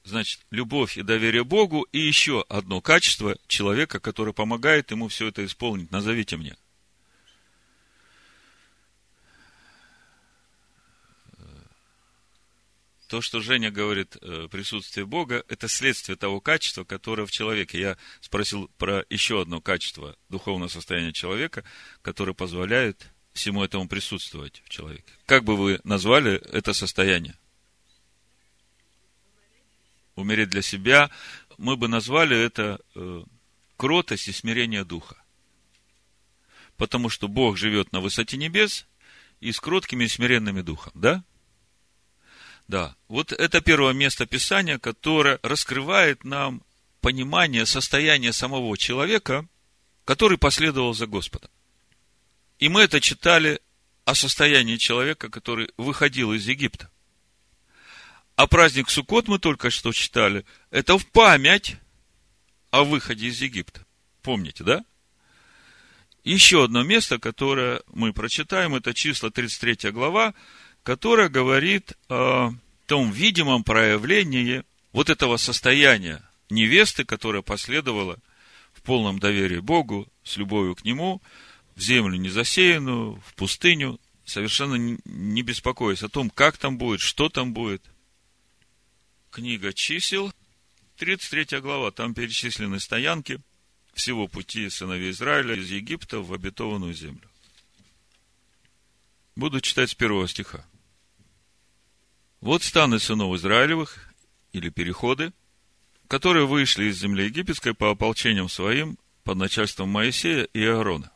Значит, 0.04 0.40
любовь 0.50 0.98
и 0.98 1.02
доверие 1.02 1.44
Богу 1.44 1.82
и 1.92 1.98
еще 1.98 2.44
одно 2.48 2.80
качество 2.80 3.36
человека, 3.46 4.00
которое 4.00 4.32
помогает 4.32 4.90
ему 4.90 5.08
все 5.08 5.28
это 5.28 5.44
исполнить. 5.44 5.92
Назовите 5.92 6.36
мне. 6.36 6.56
То, 13.12 13.20
что 13.20 13.40
Женя 13.40 13.70
говорит, 13.70 14.16
э, 14.22 14.48
присутствие 14.50 15.04
Бога, 15.04 15.44
это 15.46 15.68
следствие 15.68 16.16
того 16.16 16.40
качества, 16.40 16.82
которое 16.82 17.26
в 17.26 17.30
человеке. 17.30 17.78
Я 17.78 17.98
спросил 18.22 18.70
про 18.78 19.04
еще 19.10 19.42
одно 19.42 19.60
качество 19.60 20.16
духовного 20.30 20.70
состояния 20.70 21.12
человека, 21.12 21.62
которое 22.00 22.32
позволяет 22.32 23.12
всему 23.34 23.62
этому 23.62 23.86
присутствовать 23.86 24.62
в 24.64 24.70
человеке. 24.70 25.12
Как 25.26 25.44
бы 25.44 25.58
вы 25.58 25.78
назвали 25.84 26.36
это 26.52 26.72
состояние? 26.72 27.36
Умереть 30.16 30.50
для 30.50 30.62
себя, 30.62 31.10
мы 31.58 31.76
бы 31.76 31.88
назвали 31.88 32.36
это 32.36 32.80
э, 32.94 33.24
кротость 33.76 34.28
и 34.28 34.32
смирение 34.32 34.84
духа. 34.84 35.16
Потому 36.76 37.08
что 37.08 37.28
Бог 37.28 37.56
живет 37.56 37.92
на 37.92 38.00
высоте 38.00 38.36
небес 38.36 38.86
и 39.40 39.52
с 39.52 39.60
кроткими 39.60 40.04
и 40.04 40.08
смиренными 40.08 40.62
духом, 40.62 40.92
да? 40.94 41.24
Да, 42.68 42.96
вот 43.08 43.32
это 43.32 43.60
первое 43.60 43.92
место 43.92 44.24
Писания, 44.26 44.78
которое 44.78 45.38
раскрывает 45.42 46.24
нам 46.24 46.62
понимание 47.00 47.66
состояния 47.66 48.32
самого 48.32 48.78
человека, 48.78 49.46
который 50.04 50.38
последовал 50.38 50.94
за 50.94 51.06
Господом. 51.06 51.50
И 52.58 52.68
мы 52.68 52.82
это 52.82 53.00
читали 53.00 53.60
о 54.04 54.14
состоянии 54.14 54.76
человека, 54.76 55.28
который 55.28 55.70
выходил 55.76 56.32
из 56.32 56.46
Египта. 56.46 56.90
А 58.36 58.46
праздник 58.46 58.90
Суккот 58.90 59.28
мы 59.28 59.38
только 59.38 59.70
что 59.70 59.92
читали. 59.92 60.44
Это 60.70 60.98
в 60.98 61.06
память 61.06 61.76
о 62.70 62.84
выходе 62.84 63.26
из 63.26 63.40
Египта. 63.40 63.84
Помните, 64.22 64.64
да? 64.64 64.84
Еще 66.24 66.64
одно 66.64 66.82
место, 66.82 67.18
которое 67.18 67.82
мы 67.92 68.12
прочитаем, 68.12 68.74
это 68.74 68.94
число 68.94 69.30
33 69.30 69.90
глава, 69.90 70.34
которое 70.82 71.28
говорит 71.28 71.94
о 72.08 72.52
том 72.86 73.10
видимом 73.10 73.64
проявлении 73.64 74.64
вот 74.92 75.10
этого 75.10 75.36
состояния 75.36 76.22
невесты, 76.48 77.04
которая 77.04 77.42
последовала 77.42 78.18
в 78.72 78.82
полном 78.82 79.18
доверии 79.18 79.58
Богу, 79.58 80.08
с 80.24 80.36
любовью 80.36 80.74
к 80.74 80.84
Нему, 80.84 81.20
в 81.74 81.80
землю 81.80 82.16
незасеянную, 82.16 83.22
в 83.26 83.34
пустыню, 83.34 83.98
совершенно 84.24 84.76
не 85.04 85.42
беспокоясь 85.42 86.02
о 86.02 86.08
том, 86.08 86.30
как 86.30 86.56
там 86.56 86.78
будет, 86.78 87.00
что 87.00 87.28
там 87.28 87.52
будет. 87.52 87.82
Книга 89.32 89.72
чисел, 89.72 90.30
33 90.98 91.60
глава, 91.60 91.90
там 91.90 92.12
перечислены 92.12 92.78
стоянки 92.78 93.40
всего 93.94 94.28
пути 94.28 94.68
сыновей 94.68 95.10
Израиля 95.10 95.54
из 95.54 95.70
Египта 95.70 96.20
в 96.20 96.34
обетованную 96.34 96.92
землю. 96.92 97.26
Буду 99.34 99.62
читать 99.62 99.88
с 99.88 99.94
первого 99.94 100.28
стиха. 100.28 100.66
Вот 102.42 102.62
станы 102.62 102.98
сынов 102.98 103.34
Израилевых, 103.36 104.12
или 104.52 104.68
переходы, 104.68 105.32
которые 106.08 106.46
вышли 106.46 106.84
из 106.84 106.98
земли 106.98 107.24
египетской 107.24 107.72
по 107.72 107.90
ополчениям 107.90 108.50
своим 108.50 108.98
под 109.24 109.38
начальством 109.38 109.88
Моисея 109.88 110.44
и 110.44 110.62
Аарона. 110.62 111.10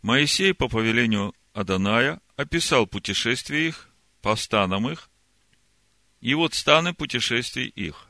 Моисей 0.00 0.54
по 0.54 0.68
повелению 0.68 1.34
Аданая 1.54 2.20
описал 2.36 2.86
путешествие 2.86 3.66
их 3.66 3.88
по 4.22 4.36
станам 4.36 4.88
их 4.88 5.10
и 6.24 6.32
вот 6.32 6.54
станы 6.54 6.94
путешествий 6.94 7.66
их. 7.66 8.08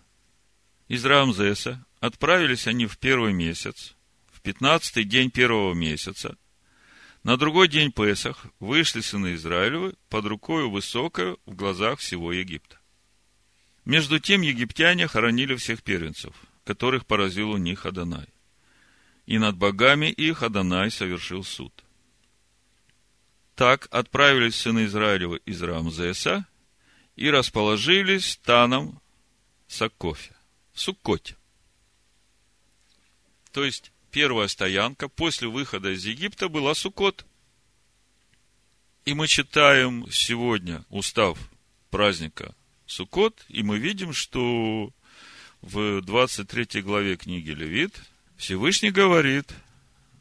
Из 0.87 1.05
Рамзеса 1.05 1.85
отправились 1.99 2.69
они 2.69 2.87
в 2.87 2.97
первый 2.97 3.33
месяц, 3.33 3.97
в 4.31 4.41
пятнадцатый 4.41 5.03
день 5.03 5.33
первого 5.33 5.75
месяца. 5.75 6.37
На 7.25 7.37
другой 7.37 7.67
день 7.67 7.91
Песах 7.91 8.47
вышли 8.61 9.01
сыны 9.01 9.35
Израилевы 9.35 9.95
под 10.11 10.27
рукою 10.27 10.71
высокою 10.71 11.41
в 11.45 11.57
глазах 11.57 11.99
всего 11.99 12.33
Египта. 12.33 12.79
Между 13.85 14.21
тем 14.21 14.43
египтяне 14.43 15.09
хоронили 15.09 15.57
всех 15.57 15.83
первенцев, 15.83 16.37
которых 16.63 17.07
поразил 17.07 17.51
у 17.51 17.57
них 17.57 17.85
Адонай. 17.85 18.29
И 19.27 19.39
над 19.39 19.57
богами 19.57 20.07
их 20.07 20.45
Адонай 20.45 20.93
совершил 20.93 21.43
суд. 21.43 21.83
Так 23.57 23.89
отправились 23.91 24.55
сыны 24.55 24.85
Израилева 24.85 25.35
из 25.35 25.61
Рамзеса 25.61 26.47
и 27.17 27.31
расположились 27.31 28.33
станом 28.33 29.01
Сакофе, 29.69 30.35
в 30.73 30.81
Суккоте. 30.81 31.37
То 33.53 33.65
есть, 33.65 33.93
первая 34.11 34.49
стоянка 34.49 35.09
после 35.09 35.49
выхода 35.49 35.91
из 35.91 36.05
Египта 36.05 36.49
была 36.49 36.75
Суккот. 36.75 37.25
И 39.05 39.15
мы 39.15 39.29
читаем 39.29 40.07
сегодня 40.11 40.85
устав 40.89 41.39
праздника 41.91 42.55
Суккот, 42.87 43.45
и 43.49 43.63
мы 43.63 43.79
видим, 43.79 44.13
что 44.13 44.91
в 45.61 46.01
23 46.03 46.83
главе 46.83 47.17
книги 47.17 47.51
Левит 47.51 48.01
Всевышний 48.37 48.91
говорит, 48.91 49.53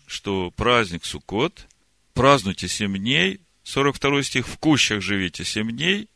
что 0.05 0.51
праздник 0.51 1.05
Суккот 1.05 1.67
празднуйте 2.13 2.67
семь 2.67 2.97
дней, 2.97 3.41
42 3.63 4.23
стих, 4.23 4.47
в 4.47 4.57
кущах 4.57 5.01
живите 5.01 5.43
семь 5.43 5.71
дней, 5.71 6.07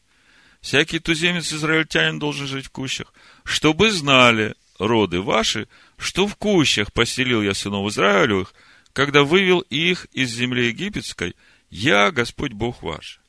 Всякий 0.61 0.99
туземец 0.99 1.53
израильтянин 1.53 2.19
должен 2.19 2.47
жить 2.47 2.65
в 2.65 2.71
кущах, 2.71 3.13
чтобы 3.43 3.91
знали 3.91 4.55
роды 4.79 5.21
ваши, 5.21 5.67
что 5.97 6.27
в 6.27 6.35
кущах 6.35 6.91
поселил 6.93 7.41
я 7.41 7.53
сынов 7.53 7.89
Израилевых, 7.89 8.53
когда 8.93 9.23
вывел 9.23 9.59
их 9.61 10.05
из 10.11 10.31
земли 10.31 10.67
египетской, 10.67 11.35
я 11.69 12.11
Господь 12.11 12.53
Бог 12.53 12.81
ваш. 12.81 13.19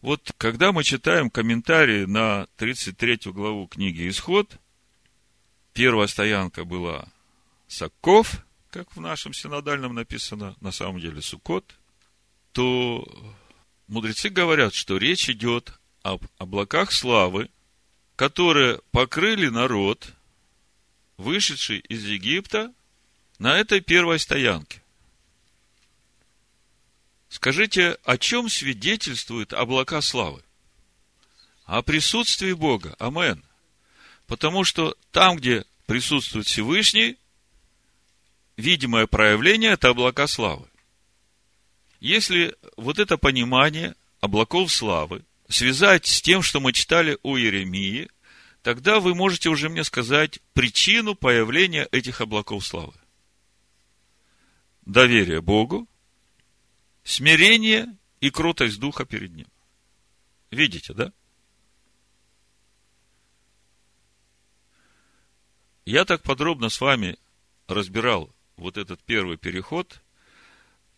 Вот 0.00 0.32
когда 0.38 0.72
мы 0.72 0.84
читаем 0.84 1.30
комментарии 1.30 2.04
на 2.04 2.46
33 2.56 3.32
главу 3.32 3.66
книги 3.66 4.08
Исход, 4.08 4.58
первая 5.72 6.06
стоянка 6.06 6.64
была 6.64 7.08
Сакков, 7.66 8.44
как 8.70 8.94
в 8.94 9.00
нашем 9.00 9.32
синодальном 9.32 9.94
написано, 9.94 10.56
на 10.60 10.72
самом 10.72 11.00
деле 11.00 11.22
Сукот, 11.22 11.74
то 12.52 13.06
мудрецы 13.86 14.28
говорят, 14.28 14.74
что 14.74 14.96
речь 14.96 15.28
идет 15.28 15.77
об 16.02 16.24
облаках 16.38 16.92
славы, 16.92 17.50
которые 18.16 18.80
покрыли 18.90 19.48
народ, 19.48 20.12
вышедший 21.16 21.78
из 21.78 22.04
Египта, 22.04 22.72
на 23.38 23.56
этой 23.56 23.80
первой 23.80 24.18
стоянке. 24.18 24.82
Скажите, 27.28 27.98
о 28.04 28.18
чем 28.18 28.48
свидетельствуют 28.48 29.52
облака 29.52 30.00
славы? 30.00 30.42
О 31.64 31.82
присутствии 31.82 32.52
Бога. 32.52 32.96
Амен. 32.98 33.44
Потому 34.26 34.64
что 34.64 34.96
там, 35.12 35.36
где 35.36 35.64
присутствует 35.86 36.46
Всевышний, 36.46 37.16
видимое 38.56 39.06
проявление– 39.06 39.70
это 39.72 39.90
облака 39.90 40.26
славы. 40.26 40.68
Если 42.00 42.54
вот 42.76 42.98
это 42.98 43.16
понимание 43.18 43.94
облаков 44.20 44.72
славы 44.72 45.24
связать 45.48 46.06
с 46.06 46.20
тем, 46.22 46.42
что 46.42 46.60
мы 46.60 46.72
читали 46.72 47.18
о 47.22 47.36
Иеремии, 47.36 48.08
тогда 48.62 49.00
вы 49.00 49.14
можете 49.14 49.48
уже 49.48 49.68
мне 49.68 49.84
сказать 49.84 50.40
причину 50.52 51.14
появления 51.14 51.88
этих 51.90 52.20
облаков 52.20 52.66
славы. 52.66 52.94
Доверие 54.82 55.40
Богу, 55.40 55.88
смирение 57.02 57.96
и 58.20 58.30
кротость 58.30 58.78
духа 58.78 59.04
перед 59.04 59.34
Ним. 59.34 59.48
Видите, 60.50 60.94
да? 60.94 61.12
Я 65.84 66.04
так 66.04 66.22
подробно 66.22 66.68
с 66.68 66.80
вами 66.80 67.18
разбирал 67.66 68.34
вот 68.56 68.76
этот 68.76 69.02
первый 69.04 69.38
переход, 69.38 70.02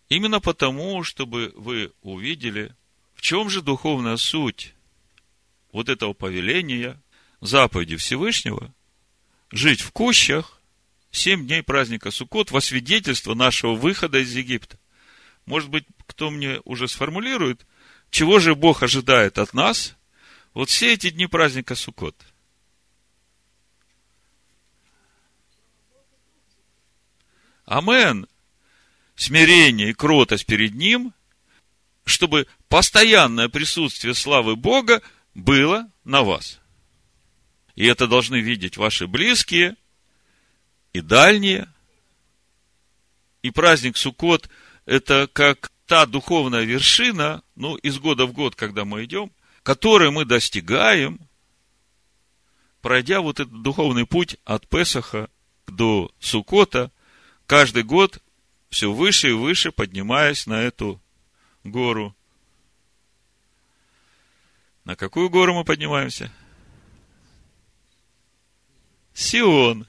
именно 0.08 0.40
потому, 0.40 1.04
чтобы 1.04 1.52
вы 1.54 1.92
увидели, 2.02 2.74
в 3.20 3.22
чем 3.22 3.50
же 3.50 3.60
духовная 3.60 4.16
суть 4.16 4.72
вот 5.72 5.90
этого 5.90 6.14
повеления, 6.14 6.98
заповеди 7.42 7.96
Всевышнего, 7.96 8.72
жить 9.50 9.82
в 9.82 9.90
кущах 9.92 10.58
семь 11.10 11.46
дней 11.46 11.62
праздника 11.62 12.12
Суккот 12.12 12.50
во 12.50 12.62
свидетельство 12.62 13.34
нашего 13.34 13.74
выхода 13.74 14.20
из 14.20 14.34
Египта. 14.34 14.78
Может 15.44 15.68
быть, 15.68 15.84
кто 16.06 16.30
мне 16.30 16.62
уже 16.64 16.88
сформулирует, 16.88 17.66
чего 18.10 18.38
же 18.38 18.54
Бог 18.54 18.82
ожидает 18.82 19.36
от 19.36 19.52
нас 19.52 19.96
вот 20.54 20.70
все 20.70 20.94
эти 20.94 21.10
дни 21.10 21.26
праздника 21.26 21.74
Суккот. 21.74 22.16
Амен. 27.66 28.26
Смирение 29.14 29.90
и 29.90 29.92
кротость 29.92 30.46
перед 30.46 30.74
Ним, 30.74 31.12
чтобы 32.10 32.46
постоянное 32.68 33.48
присутствие 33.48 34.14
славы 34.14 34.56
Бога 34.56 35.02
было 35.34 35.90
на 36.04 36.22
вас. 36.22 36.60
И 37.74 37.86
это 37.86 38.06
должны 38.06 38.40
видеть 38.40 38.76
ваши 38.76 39.06
близкие 39.06 39.76
и 40.92 41.00
дальние. 41.00 41.72
И 43.42 43.50
праздник 43.50 43.96
Суккот– 43.96 44.50
это 44.84 45.28
как 45.32 45.70
та 45.86 46.06
духовная 46.06 46.64
вершина, 46.64 47.42
ну, 47.56 47.76
из 47.76 47.98
года 47.98 48.26
в 48.26 48.32
год, 48.32 48.54
когда 48.54 48.84
мы 48.84 49.04
идем, 49.04 49.32
которой 49.62 50.10
мы 50.10 50.24
достигаем, 50.24 51.18
пройдя 52.82 53.20
вот 53.20 53.40
этот 53.40 53.62
духовный 53.62 54.06
путь 54.06 54.36
от 54.44 54.68
Песаха 54.68 55.30
до 55.66 56.10
Сукота, 56.20 56.90
каждый 57.46 57.82
год 57.82 58.22
все 58.68 58.92
выше 58.92 59.30
и 59.30 59.32
выше 59.32 59.72
поднимаясь 59.72 60.46
на 60.46 60.62
эту 60.62 61.00
гору. 61.64 62.14
На 64.84 64.96
какую 64.96 65.30
гору 65.30 65.54
мы 65.54 65.64
поднимаемся? 65.64 66.32
Сион. 69.14 69.86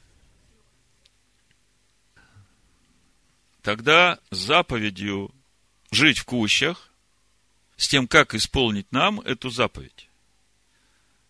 тогда 3.62 4.20
заповедью 4.32 5.34
жить 5.92 6.20
в 6.20 6.26
кущах, 6.26 6.90
с 7.78 7.88
тем, 7.88 8.08
как 8.08 8.36
исполнить 8.36 8.92
нам 8.92 9.20
эту 9.22 9.50
заповедь. 9.50 10.10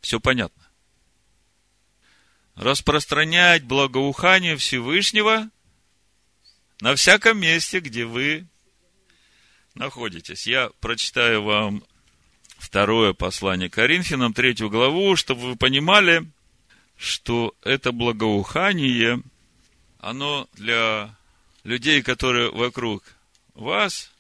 Все 0.02 0.20
понятно. 0.20 0.64
Распространять 2.56 3.64
благоухание 3.64 4.58
Всевышнего 4.58 5.50
на 6.82 6.96
всяком 6.96 7.40
месте, 7.40 7.80
где 7.80 8.06
вы 8.06 8.48
находитесь. 9.76 10.48
Я 10.48 10.70
прочитаю 10.80 11.44
вам 11.44 11.84
второе 12.58 13.14
послание 13.14 13.70
Коринфянам, 13.70 14.34
третью 14.34 14.70
главу, 14.70 15.16
чтобы 15.16 15.42
вы 15.42 15.56
понимали, 15.56 16.26
что 16.98 17.56
это 17.64 17.92
благоухание, 17.92 19.22
оно 20.00 20.48
для 20.54 21.16
людей, 21.64 22.02
которые 22.02 22.52
вокруг 22.52 23.04
вас, 23.54 24.12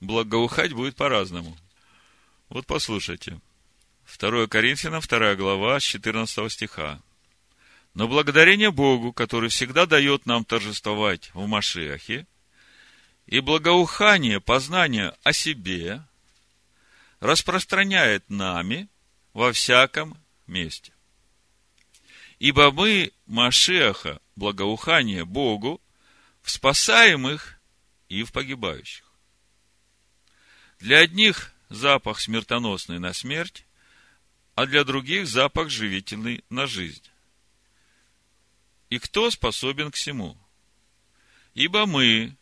благоухать 0.00 0.72
будет 0.72 0.96
по-разному. 0.96 1.56
Вот 2.48 2.66
послушайте. 2.66 3.40
2 4.18 4.46
Коринфянам, 4.48 5.00
2 5.00 5.34
глава, 5.36 5.80
с 5.80 5.82
14 5.82 6.52
стиха. 6.52 7.00
Но 7.94 8.08
благодарение 8.08 8.70
Богу, 8.70 9.12
который 9.12 9.48
всегда 9.48 9.86
дает 9.86 10.26
нам 10.26 10.44
торжествовать 10.44 11.30
в 11.32 11.46
Машиахе, 11.46 12.26
и 13.26 13.40
благоухание, 13.40 14.40
познание 14.40 15.14
о 15.22 15.32
себе 15.32 16.02
распространяет 17.20 18.28
нами 18.28 18.88
во 19.32 19.52
всяком 19.52 20.18
месте. 20.46 20.92
Ибо 22.38 22.70
мы, 22.70 23.12
Машиаха, 23.26 24.20
благоухание 24.36 25.24
Богу, 25.24 25.80
в 26.42 26.50
спасаемых 26.50 27.58
и 28.08 28.22
в 28.22 28.32
погибающих. 28.32 29.04
Для 30.78 30.98
одних 30.98 31.54
запах 31.70 32.20
смертоносный 32.20 32.98
на 32.98 33.14
смерть, 33.14 33.64
а 34.54 34.66
для 34.66 34.84
других 34.84 35.26
запах 35.26 35.70
живительный 35.70 36.44
на 36.50 36.66
жизнь. 36.66 37.08
И 38.90 38.98
кто 38.98 39.30
способен 39.30 39.90
к 39.90 39.94
всему? 39.94 40.36
Ибо 41.54 41.86
мы 41.86 42.36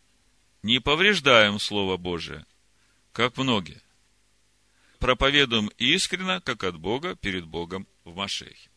не 0.62 0.79
повреждаем 0.79 1.59
Слово 1.59 1.96
Божие, 1.96 2.46
как 3.12 3.37
многие. 3.37 3.83
Проповедуем 4.98 5.68
искренно, 5.79 6.40
как 6.40 6.62
от 6.64 6.79
Бога, 6.79 7.16
перед 7.16 7.44
Богом 7.44 7.87
в 8.05 8.14
Машехе. 8.14 8.70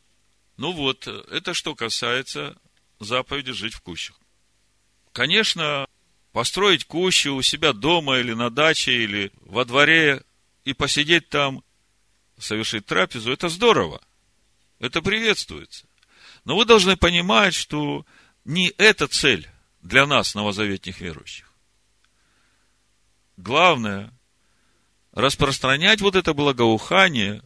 Ну 0.58 0.72
вот, 0.72 1.08
это 1.08 1.54
что 1.54 1.76
касается 1.76 2.58
заповеди 3.00 3.52
жить 3.52 3.74
в 3.74 3.82
кущах. 3.82 4.20
Конечно, 5.12 5.88
построить 6.32 6.86
кущу 6.86 7.36
у 7.36 7.42
себя 7.42 7.74
дома 7.74 8.18
или 8.18 8.34
на 8.34 8.50
даче, 8.50 8.92
или 8.92 9.32
во 9.42 9.66
дворе 9.66 10.24
и 10.64 10.74
посидеть 10.74 11.30
там, 11.30 11.64
совершить 12.38 12.86
трапезу, 12.86 13.32
это 13.32 13.50
здорово. 13.50 14.02
Это 14.80 15.02
приветствуется. 15.02 15.86
Но 16.44 16.58
вы 16.58 16.66
должны 16.66 16.98
понимать, 16.98 17.54
что 17.54 18.06
не 18.44 18.74
эта 18.78 19.08
цель 19.08 19.48
для 19.82 20.06
нас, 20.06 20.36
новозаветних 20.36 21.00
верующих. 21.00 21.45
Главное– 23.38 24.12
распространять 25.16 26.02
вот 26.02 26.16
это 26.16 26.34
благоухание 26.34 27.42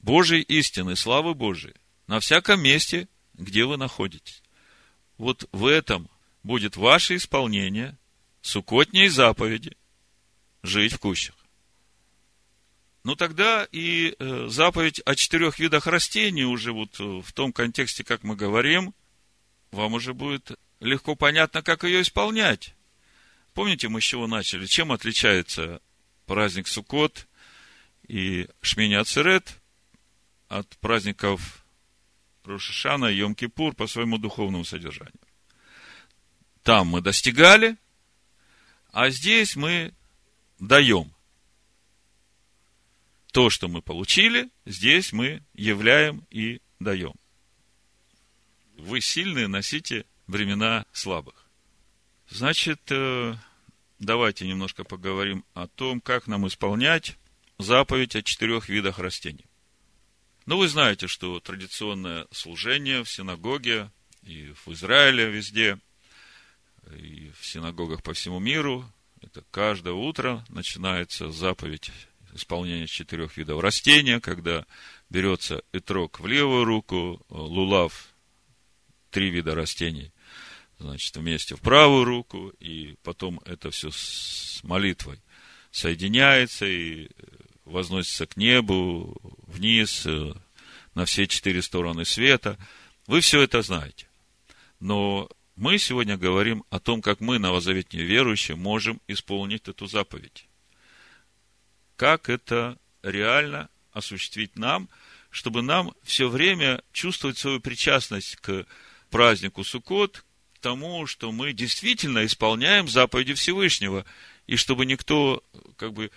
Божьей 0.00 0.42
истины, 0.42 0.96
славы 0.96 1.34
Божией 1.34 1.74
на 2.06 2.20
всяком 2.20 2.60
месте, 2.60 3.08
где 3.34 3.64
вы 3.64 3.76
находитесь. 3.76 4.42
Вот 5.16 5.48
в 5.52 5.66
этом 5.66 6.10
будет 6.42 6.76
ваше 6.76 7.16
исполнение 7.16 7.96
сукотней 8.42 9.08
заповеди 9.08 9.76
жить 10.62 10.92
в 10.92 10.98
кущах. 10.98 11.36
Ну, 13.04 13.16
тогда 13.16 13.66
и 13.70 14.14
э, 14.18 14.46
заповедь 14.48 15.00
о 15.06 15.14
четырех 15.14 15.58
видах 15.58 15.86
растений 15.86 16.44
уже 16.44 16.72
вот 16.72 16.98
э, 17.00 17.02
в 17.02 17.32
том 17.32 17.52
контексте, 17.52 18.04
как 18.04 18.24
мы 18.24 18.36
говорим, 18.36 18.94
вам 19.70 19.94
уже 19.94 20.12
будет 20.12 20.58
легко 20.80 21.14
понятно, 21.14 21.62
как 21.62 21.84
ее 21.84 22.02
исполнять. 22.02 22.74
Помните, 23.60 23.90
мы 23.90 24.00
с 24.00 24.04
чего 24.04 24.26
начали? 24.26 24.64
Чем 24.64 24.90
отличается 24.90 25.82
праздник 26.24 26.66
Суккот 26.66 27.28
и 28.08 28.48
Шмини 28.62 28.94
Ацерет 28.94 29.60
от 30.48 30.66
праздников 30.78 31.62
Рошишана 32.44 33.04
и 33.04 33.20
Йом-Кипур 33.20 33.74
по 33.74 33.86
своему 33.86 34.16
духовному 34.16 34.64
содержанию? 34.64 35.12
там 36.62 36.86
мы 36.86 37.02
достигали, 37.02 37.76
а 38.92 39.10
здесь 39.10 39.56
мы 39.56 39.92
даем. 40.58 41.12
То, 43.30 43.50
что 43.50 43.68
мы 43.68 43.82
получили, 43.82 44.48
здесь 44.64 45.12
мы 45.12 45.42
являем 45.52 46.26
и 46.30 46.62
даем. 46.78 47.12
Вы 48.78 49.02
сильные, 49.02 49.48
носите 49.48 50.06
времена 50.26 50.86
слабых. 50.94 51.46
Значит, 52.30 52.80
э, 52.90 53.36
давайте 54.00 54.48
немножко 54.48 54.82
поговорим 54.82 55.44
о 55.54 55.68
том, 55.68 56.00
как 56.00 56.26
нам 56.26 56.48
исполнять 56.48 57.16
заповедь 57.58 58.16
о 58.16 58.22
четырех 58.22 58.68
видах 58.68 58.98
растений. 58.98 59.44
Ну, 60.46 60.56
вы 60.56 60.68
знаете, 60.68 61.06
что 61.06 61.38
традиционное 61.38 62.26
служение 62.32 63.04
в 63.04 63.10
синагоге 63.10 63.90
и 64.22 64.52
в 64.64 64.72
Израиле 64.72 65.30
везде, 65.30 65.78
и 66.96 67.30
в 67.38 67.46
синагогах 67.46 68.02
по 68.02 68.14
всему 68.14 68.40
миру, 68.40 68.90
это 69.20 69.44
каждое 69.50 69.92
утро 69.92 70.44
начинается 70.48 71.30
заповедь 71.30 71.92
исполнения 72.32 72.86
четырех 72.86 73.36
видов 73.36 73.60
растения, 73.60 74.18
когда 74.18 74.64
берется 75.10 75.62
итрок 75.72 76.20
в 76.20 76.26
левую 76.26 76.64
руку, 76.64 77.24
лулав, 77.28 78.08
три 79.10 79.30
вида 79.30 79.54
растений, 79.54 80.12
значит, 80.80 81.16
вместе 81.16 81.54
в 81.54 81.60
правую 81.60 82.04
руку, 82.04 82.48
и 82.58 82.96
потом 83.02 83.40
это 83.44 83.70
все 83.70 83.90
с 83.90 84.60
молитвой 84.62 85.20
соединяется 85.70 86.66
и 86.66 87.08
возносится 87.64 88.26
к 88.26 88.36
небу, 88.36 89.16
вниз, 89.46 90.04
э, 90.06 90.32
на 90.94 91.04
все 91.04 91.26
четыре 91.26 91.62
стороны 91.62 92.04
света. 92.04 92.58
Вы 93.06 93.20
все 93.20 93.42
это 93.42 93.62
знаете. 93.62 94.08
Но 94.80 95.28
мы 95.54 95.78
сегодня 95.78 96.16
говорим 96.16 96.64
о 96.70 96.80
том, 96.80 97.02
как 97.02 97.20
мы, 97.20 97.38
новозаветные 97.38 98.04
верующие, 98.04 98.56
можем 98.56 99.00
исполнить 99.06 99.68
эту 99.68 99.86
заповедь. 99.86 100.48
Как 101.96 102.28
это 102.28 102.78
реально 103.02 103.68
осуществить 103.92 104.56
нам, 104.56 104.88
чтобы 105.30 105.62
нам 105.62 105.92
все 106.02 106.28
время 106.28 106.82
чувствовать 106.92 107.38
свою 107.38 107.60
причастность 107.60 108.36
к 108.36 108.66
празднику 109.10 109.62
Суккот, 109.62 110.24
тому, 110.60 111.06
что 111.06 111.32
мы 111.32 111.52
действительно 111.52 112.24
исполняем 112.24 112.88
заповеди 112.88 113.34
Всевышнего, 113.34 114.04
и 114.46 114.56
чтобы 114.56 114.86
никто 114.86 115.42
как 115.76 115.92
бы 115.92 116.10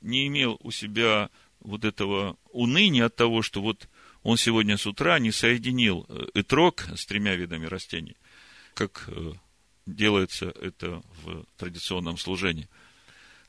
не 0.00 0.26
имел 0.26 0.58
у 0.62 0.70
себя 0.70 1.30
вот 1.60 1.84
этого 1.84 2.36
уныния 2.50 3.06
от 3.06 3.16
того, 3.16 3.42
что 3.42 3.60
вот 3.60 3.88
он 4.22 4.36
сегодня 4.36 4.76
с 4.76 4.86
утра 4.86 5.18
не 5.18 5.32
соединил 5.32 6.06
этрог 6.34 6.86
с 6.94 7.06
тремя 7.06 7.36
видами 7.36 7.66
растений, 7.66 8.16
как 8.74 9.04
э, 9.08 9.32
делается 9.86 10.52
это 10.60 11.02
в 11.22 11.44
традиционном 11.56 12.18
служении. 12.18 12.68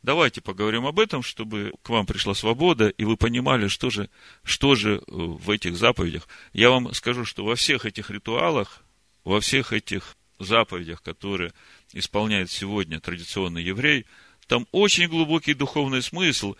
Давайте 0.03 0.41
поговорим 0.41 0.87
об 0.87 0.99
этом, 0.99 1.21
чтобы 1.21 1.73
к 1.83 1.89
вам 1.89 2.05
пришла 2.07 2.33
свобода, 2.33 2.89
и 2.89 3.05
вы 3.05 3.17
понимали, 3.17 3.67
что 3.67 3.89
же, 3.89 4.09
что 4.43 4.75
же 4.75 4.95
э, 4.95 5.01
в 5.07 5.49
этих 5.49 5.77
заповедях. 5.77 6.27
Я 6.53 6.69
вам 6.69 6.93
скажу, 6.93 7.23
что 7.25 7.45
во 7.45 7.55
всех 7.55 7.85
этих 7.85 8.09
ритуалах, 8.09 8.83
во 9.23 9.39
всех 9.39 9.73
этих 9.73 10.15
заповедях, 10.45 11.01
которые 11.01 11.53
исполняет 11.93 12.49
сегодня 12.51 12.99
традиционный 12.99 13.63
еврей, 13.63 14.05
там 14.47 14.67
очень 14.71 15.07
глубокий 15.07 15.53
духовный 15.53 16.01
смысл, 16.01 16.55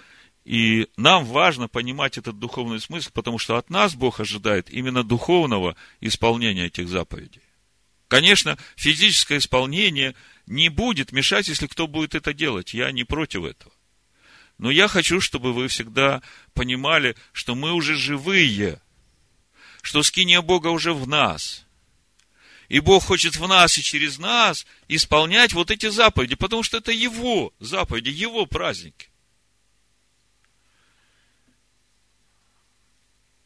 и 0.45 0.87
нам 0.97 1.25
важно 1.25 1.67
понимать 1.67 2.17
этот 2.17 2.39
духовный 2.39 2.79
смысл, 2.79 3.11
потому 3.13 3.37
что 3.37 3.57
от 3.57 3.69
нас 3.69 3.95
Бог 3.95 4.19
ожидает 4.19 4.69
именно 4.69 5.03
духовного 5.03 5.75
исполнения 5.99 6.65
этих 6.65 6.87
заповедей. 6.87 7.41
Конечно, 8.07 8.57
физическое 8.75 9.37
исполнение 9.37 10.15
не 10.45 10.69
будет 10.69 11.11
мешать, 11.11 11.47
если 11.47 11.67
кто 11.67 11.87
будет 11.87 12.15
это 12.15 12.33
делать. 12.33 12.73
Я 12.73 12.91
не 12.91 13.03
против 13.03 13.45
этого. 13.45 13.73
Но 14.57 14.69
я 14.69 14.87
хочу, 14.87 15.21
чтобы 15.21 15.53
вы 15.53 15.67
всегда 15.67 16.21
понимали, 16.53 17.15
что 17.31 17.55
мы 17.55 17.71
уже 17.71 17.95
живые, 17.95 18.81
что 19.81 20.03
скиния 20.03 20.41
Бога 20.41 20.67
уже 20.67 20.93
в 20.93 21.07
нас– 21.07 21.65
и 22.71 22.79
Бог 22.79 23.03
хочет 23.03 23.35
в 23.35 23.45
нас 23.49 23.77
и 23.77 23.83
через 23.83 24.17
нас 24.17 24.65
исполнять 24.87 25.51
вот 25.51 25.71
эти 25.71 25.89
заповеди, 25.89 26.35
потому 26.35 26.63
что 26.63 26.77
это 26.77 26.93
Его 26.93 27.53
заповеди, 27.59 28.11
Его 28.11 28.45
праздники. 28.45 29.09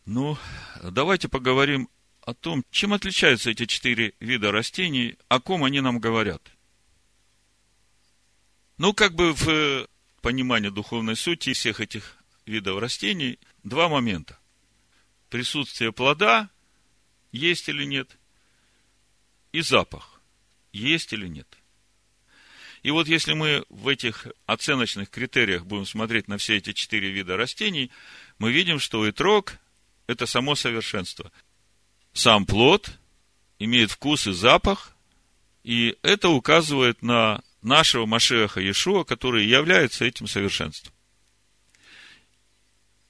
Ну, 0.06 0.38
давайте 0.84 1.28
поговорим 1.28 1.90
о 2.22 2.36
том, 2.36 2.64
чем 2.70 2.94
отличаются 2.94 3.50
эти 3.50 3.66
четыре 3.66 4.14
вида 4.20 4.52
растений, 4.52 5.18
о 5.28 5.40
ком 5.40 5.64
они 5.64 5.82
нам 5.82 6.00
говорят. 6.00 6.44
Ну, 8.78 8.94
как 8.94 9.16
бы 9.16 9.34
в 9.34 9.88
понимании 10.22 10.70
духовной 10.70 11.16
сути 11.16 11.54
всех 11.54 11.80
этих 11.80 12.16
видов 12.46 12.80
растений 12.80 13.40
два 13.64 13.90
момента. 13.90 14.38
Присутствие 15.32 15.92
плода, 15.92 16.52
есть 17.32 17.68
или 17.70 17.86
нет, 17.86 18.20
и 19.56 19.62
запах, 19.62 20.20
есть 20.74 21.14
или 21.14 21.28
нет. 21.28 21.48
И 22.84 22.92
вот 22.92 23.08
если 23.08 23.34
мы 23.34 23.66
в 23.70 23.88
этих 23.88 24.28
оценочных 24.46 25.10
критериях 25.10 25.66
будем 25.66 25.86
смотреть 25.86 26.28
на 26.28 26.38
все 26.38 26.58
эти 26.58 26.74
четыре 26.74 27.10
вида 27.10 27.38
растений, 27.38 27.90
мы 28.38 28.52
видим, 28.52 28.80
что 28.80 29.10
итрог– 29.10 29.54
это 30.08 30.26
само 30.26 30.56
совершенство. 30.56 31.32
Сам 32.12 32.46
плод 32.46 33.00
имеет 33.58 33.92
вкус 33.92 34.28
и 34.28 34.34
запах, 34.34 34.94
и 35.64 35.98
это 36.02 36.28
указывает 36.30 37.02
на 37.02 37.42
нашего 37.62 38.06
Машеха 38.06 38.60
Иешуа, 38.60 39.06
который 39.06 39.46
является 39.46 40.04
этим 40.04 40.28
совершенством. 40.28 40.94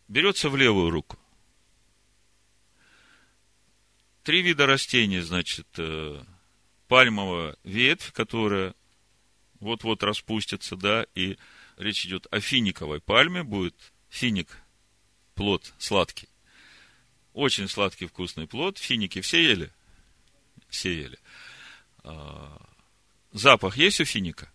Берется 0.08 0.49
в 0.49 0.55
левую 0.55 0.91
руку. 0.91 1.17
Три 4.21 4.43
вида 4.43 4.67
растений, 4.67 5.21
значит, 5.21 5.67
э, 5.77 6.23
пальмовая 6.88 7.56
ветвь, 7.63 8.12
которая 8.12 8.76
вот-вот 9.60 10.04
распустится, 10.04 10.76
да, 10.76 11.06
и 11.15 11.38
речь 11.78 12.06
идет 12.06 12.28
о 12.32 12.39
финиковой 12.39 13.02
пальме, 13.02 13.43
будет 13.43 13.93
финик, 14.10 14.58
плод 15.34 15.74
сладкий. 15.78 16.30
Очень 17.34 17.67
сладкий, 17.67 18.08
вкусный 18.08 18.48
плод. 18.48 18.78
Финики 18.78 19.19
все 19.19 19.43
ели? 19.43 19.74
Все 20.69 20.98
ели. 20.98 21.19
А, 22.04 22.62
запах 23.34 23.76
есть 23.76 24.00
у 24.00 24.06
финика? 24.06 24.50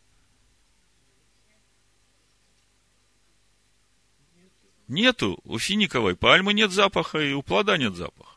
Нету. 4.88 5.38
У 5.44 5.58
финиковой 5.58 6.16
пальмы 6.16 6.54
нет 6.54 6.72
запаха, 6.72 7.18
и 7.18 7.32
у 7.32 7.42
плода 7.42 7.76
нет 7.76 7.94
запаха. 7.94 8.36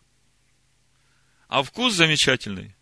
А 1.47 1.63
вкус 1.63 1.93
замечательный. 1.93 2.75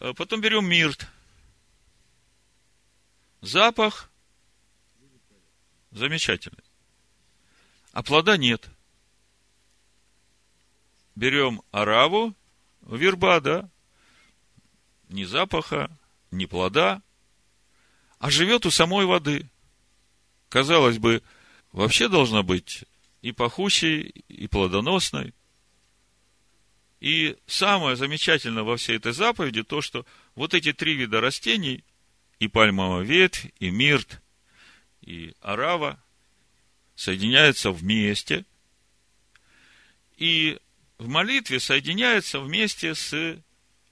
Э, 0.00 0.14
потом 0.14 0.40
берем 0.40 0.66
мирт. 0.66 1.06
Запах 3.42 4.10
замечательный. 5.90 6.64
А 7.92 8.02
плода 8.02 8.36
нет. 8.36 8.68
Берем 11.14 11.62
араву, 11.70 12.34
верба, 12.80 13.40
да? 13.40 13.68
Ни 15.08 15.24
запаха, 15.24 15.90
ни 16.30 16.46
плода, 16.46 17.02
а 18.18 18.30
живет 18.30 18.64
у 18.64 18.70
самой 18.70 19.04
воды. 19.04 19.50
Казалось 20.48 20.98
бы, 20.98 21.22
вообще 21.72 22.08
должна 22.08 22.42
быть 22.42 22.84
и 23.22 23.32
пахучей, 23.32 24.02
и 24.28 24.46
плодоносной. 24.46 25.34
И 27.00 27.38
самое 27.46 27.96
замечательное 27.96 28.62
во 28.62 28.76
всей 28.76 28.96
этой 28.96 29.12
заповеди 29.12 29.62
то, 29.62 29.80
что 29.80 30.04
вот 30.34 30.52
эти 30.52 30.72
три 30.72 30.94
вида 30.94 31.20
растений, 31.20 31.82
и 32.38 32.46
пальмовая 32.46 33.02
ветвь, 33.02 33.46
и 33.58 33.70
мирт, 33.70 34.20
и 35.00 35.34
арава, 35.40 36.02
соединяются 36.94 37.70
вместе, 37.70 38.44
и 40.18 40.60
в 40.98 41.08
молитве 41.08 41.58
соединяются 41.58 42.40
вместе 42.40 42.94
с 42.94 43.42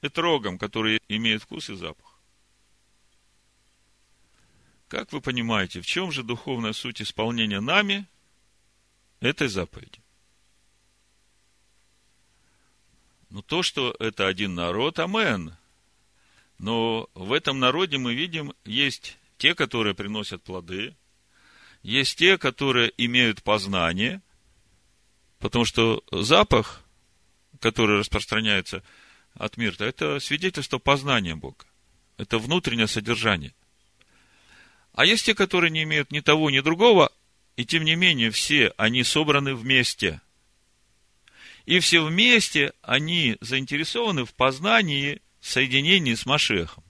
этрогом, 0.02 0.58
который 0.58 1.00
имеет 1.08 1.42
вкус 1.42 1.70
и 1.70 1.74
запах. 1.74 2.20
Как 4.88 5.12
вы 5.12 5.22
понимаете, 5.22 5.80
в 5.80 5.86
чем 5.86 6.12
же 6.12 6.22
духовная 6.22 6.74
суть 6.74 7.00
исполнения 7.00 7.60
нами 7.60 8.06
этой 9.20 9.48
заповеди? 9.48 10.00
Ну, 13.30 13.42
то, 13.42 13.62
что 13.62 13.94
это 13.98 14.26
один 14.26 14.54
народ, 14.54 14.98
амен. 14.98 15.54
Но 16.58 17.08
в 17.14 17.32
этом 17.32 17.58
народе 17.58 17.98
мы 17.98 18.14
видим, 18.14 18.52
есть 18.64 19.18
те, 19.36 19.54
которые 19.54 19.94
приносят 19.94 20.42
плоды, 20.42 20.96
есть 21.82 22.18
те, 22.18 22.38
которые 22.38 22.92
имеют 22.96 23.42
познание, 23.42 24.22
потому 25.38 25.64
что 25.64 26.02
запах, 26.10 26.82
который 27.60 27.98
распространяется 27.98 28.82
от 29.34 29.56
мирта, 29.56 29.84
это 29.84 30.18
свидетельство 30.18 30.78
познания 30.78 31.36
Бога. 31.36 31.64
Это 32.16 32.38
внутреннее 32.38 32.88
содержание. 32.88 33.54
А 34.92 35.04
есть 35.04 35.26
те, 35.26 35.34
которые 35.34 35.70
не 35.70 35.84
имеют 35.84 36.10
ни 36.10 36.20
того, 36.20 36.50
ни 36.50 36.58
другого, 36.58 37.12
и 37.56 37.64
тем 37.64 37.84
не 37.84 37.94
менее 37.94 38.30
все 38.30 38.72
они 38.76 39.04
собраны 39.04 39.54
вместе. 39.54 40.20
И 41.68 41.80
все 41.80 42.02
вместе 42.02 42.72
они 42.80 43.36
заинтересованы 43.42 44.24
в 44.24 44.32
познании 44.32 45.20
соединении 45.42 46.14
с 46.14 46.24
Машехом. 46.24 46.82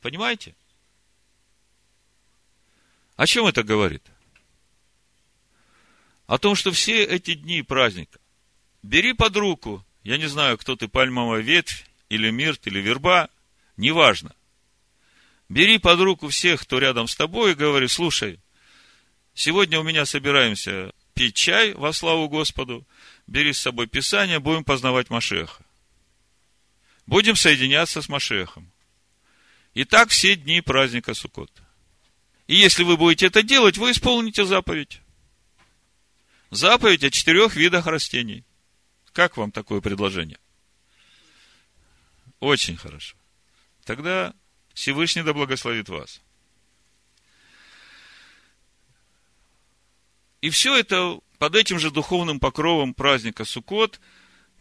Понимаете? 0.00 0.54
О 3.16 3.26
чем 3.26 3.44
это 3.44 3.64
говорит? 3.64 4.02
О 6.26 6.38
том, 6.38 6.54
что 6.54 6.72
все 6.72 7.04
эти 7.04 7.34
дни 7.34 7.60
праздника 7.60 8.18
бери 8.82 9.12
под 9.12 9.36
руку, 9.36 9.84
я 10.04 10.16
не 10.16 10.26
знаю, 10.26 10.56
кто 10.56 10.74
ты, 10.74 10.88
пальмовая 10.88 11.42
ветвь, 11.42 11.84
или 12.08 12.30
мирт, 12.30 12.66
или 12.66 12.78
верба, 12.78 13.28
неважно. 13.76 14.34
Бери 15.50 15.76
под 15.76 16.00
руку 16.00 16.28
всех, 16.28 16.62
кто 16.62 16.78
рядом 16.78 17.06
с 17.08 17.14
тобой, 17.14 17.52
и 17.52 17.56
говори, 17.56 17.88
слушай, 17.88 18.40
сегодня 19.34 19.78
у 19.78 19.82
меня 19.82 20.06
собираемся 20.06 20.94
пить 21.14 21.34
чай 21.34 21.74
во 21.74 21.92
славу 21.92 22.28
Господу, 22.28 22.86
бери 23.26 23.52
с 23.52 23.60
собой 23.60 23.86
Писание, 23.86 24.38
будем 24.38 24.64
познавать 24.64 25.10
Машеха. 25.10 25.64
Будем 27.06 27.36
соединяться 27.36 28.00
с 28.00 28.08
Машехом. 28.08 28.70
И 29.74 29.84
так 29.84 30.10
все 30.10 30.36
дни 30.36 30.60
праздника 30.60 31.14
Суккот. 31.14 31.50
И 32.46 32.54
если 32.54 32.82
вы 32.82 32.96
будете 32.96 33.26
это 33.26 33.42
делать, 33.42 33.78
вы 33.78 33.92
исполните 33.92 34.44
заповедь. 34.44 35.00
Заповедь 36.50 37.04
о 37.04 37.10
четырех 37.10 37.56
видах 37.56 37.86
растений. 37.86 38.44
Как 39.12 39.36
вам 39.36 39.52
такое 39.52 39.80
предложение? 39.80 40.38
Очень 42.40 42.76
хорошо. 42.76 43.16
Тогда 43.84 44.34
Всевышний 44.74 45.22
да 45.22 45.32
благословит 45.32 45.88
вас. 45.88 46.20
И 50.42 50.50
все 50.50 50.76
это 50.76 51.18
под 51.38 51.56
этим 51.56 51.78
же 51.78 51.90
духовным 51.90 52.38
покровом 52.38 52.94
праздника 52.94 53.44
Суккот, 53.44 54.00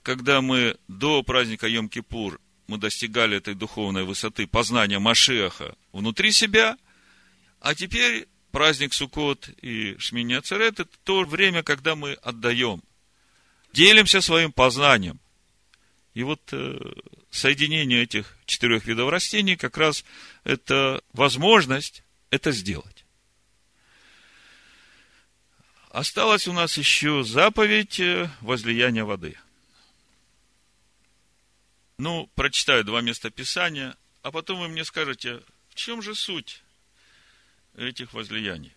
когда 0.03 0.41
мы 0.41 0.77
до 0.87 1.23
праздника 1.23 1.67
Йом-Кипур 1.67 2.39
мы 2.67 2.77
достигали 2.77 3.35
этой 3.35 3.53
духовной 3.55 4.05
высоты 4.05 4.47
познания 4.47 4.99
Машеха 4.99 5.75
внутри 5.91 6.31
себя, 6.31 6.77
а 7.59 7.75
теперь 7.75 8.27
праздник 8.51 8.93
Суккот 8.93 9.49
и 9.61 9.97
Шмини 9.97 10.35
Ацерет– 10.35 10.79
это 10.79 10.97
то 11.03 11.23
время, 11.23 11.63
когда 11.63 11.95
мы 11.95 12.13
отдаем, 12.13 12.81
делимся 13.73 14.21
своим 14.21 14.51
познанием. 14.53 15.19
И 16.13 16.23
вот 16.23 16.41
э, 16.51 16.79
соединение 17.29 18.03
этих 18.03 18.37
четырех 18.45 18.85
видов 18.85 19.09
растений 19.09 19.55
как 19.55 19.77
раз 19.77 20.05
это 20.43 21.01
возможность 21.13 22.03
это 22.29 22.51
сделать. 22.51 23.00
Осталась 25.91 26.47
у 26.47 26.53
нас 26.53 26.77
еще 26.77 27.23
заповедь 27.23 27.99
э, 27.99 28.29
возлияния 28.41 29.05
воды– 29.05 29.37
ну, 32.01 32.25
прочитаю 32.33 32.83
два 32.83 33.01
места 33.01 33.29
Писания, 33.29 33.95
а 34.23 34.31
потом 34.31 34.59
вы 34.59 34.69
мне 34.69 34.83
скажете, 34.83 35.43
в 35.69 35.75
чем 35.75 36.01
же 36.01 36.15
суть 36.15 36.63
этих 37.75 38.13
возлияний. 38.13 38.73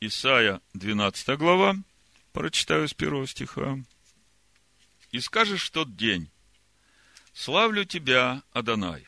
Исайя, 0.00 0.62
12 0.72 1.36
глава, 1.36 1.76
прочитаю 2.32 2.88
с 2.88 2.94
первого 2.94 3.26
стиха. 3.26 3.78
«И 5.10 5.20
скажешь 5.20 5.66
в 5.66 5.70
тот 5.70 5.94
день, 5.94 6.30
славлю 7.34 7.84
тебя, 7.84 8.42
Адонай, 8.54 9.06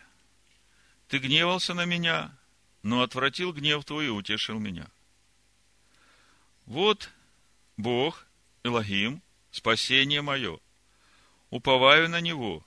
ты 1.09 1.16
гневался 1.16 1.73
на 1.73 1.87
меня, 1.87 2.37
но 2.83 3.03
отвратил 3.03 3.53
гнев 3.53 3.85
твой 3.85 4.07
и 4.07 4.11
утешил 4.11 4.59
меня. 4.59 4.88
Вот 6.66 7.11
Бог, 7.77 8.27
Элогим, 8.64 9.23
спасение 9.51 10.23
мое– 10.23 10.59
уповаю 11.51 12.09
на 12.09 12.21
Него 12.21 12.64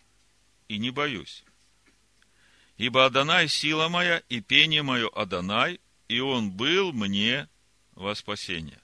и 0.67 0.77
не 0.77 0.91
боюсь. 0.91 1.43
Ибо 2.77 3.05
Адонай– 3.05 3.47
сила 3.49 3.89
моя, 3.89 4.21
и 4.29 4.41
пение 4.41 4.83
мое 4.83 5.09
Адонай, 5.09 5.79
и 6.07 6.19
Он 6.19 6.51
был 6.51 6.93
мне 6.93 7.49
во 7.95 8.13
спасение. 8.13 8.79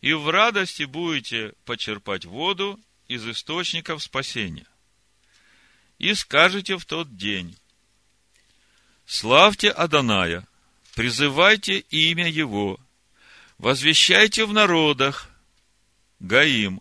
И 0.00 0.12
в 0.12 0.28
радости 0.28 0.84
будете 0.84 1.52
почерпать 1.64 2.24
воду 2.24 2.80
из 3.06 3.28
источников 3.28 4.02
спасения. 4.02 4.66
И 5.98 6.14
скажете 6.14 6.76
в 6.78 6.84
тот 6.84 7.16
день, 7.16 7.56
славьте 9.10 9.70
Аданая, 9.70 10.46
призывайте 10.94 11.80
имя 11.80 12.28
Его, 12.28 12.78
возвещайте 13.58 14.44
в 14.46 14.52
народах, 14.52 15.28
Гаим, 16.20 16.80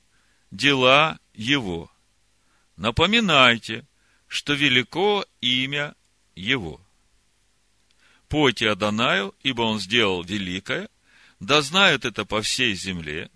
дела 0.52 1.20
Его– 1.34 1.92
напоминайте, 2.80 3.86
что 4.28 4.54
велико 4.54 5.26
имя 5.42 5.96
Его. 6.36 6.80
Пойте 8.28 8.70
Адонаю, 8.70 9.36
ибо 9.42 9.64
Он 9.64 9.80
сделал 9.80 10.24
великое, 10.24 10.88
да 11.40 11.62
знают 11.62 12.06
это 12.06 12.26
по 12.26 12.44
всей 12.44 12.76
земле. 12.76 13.32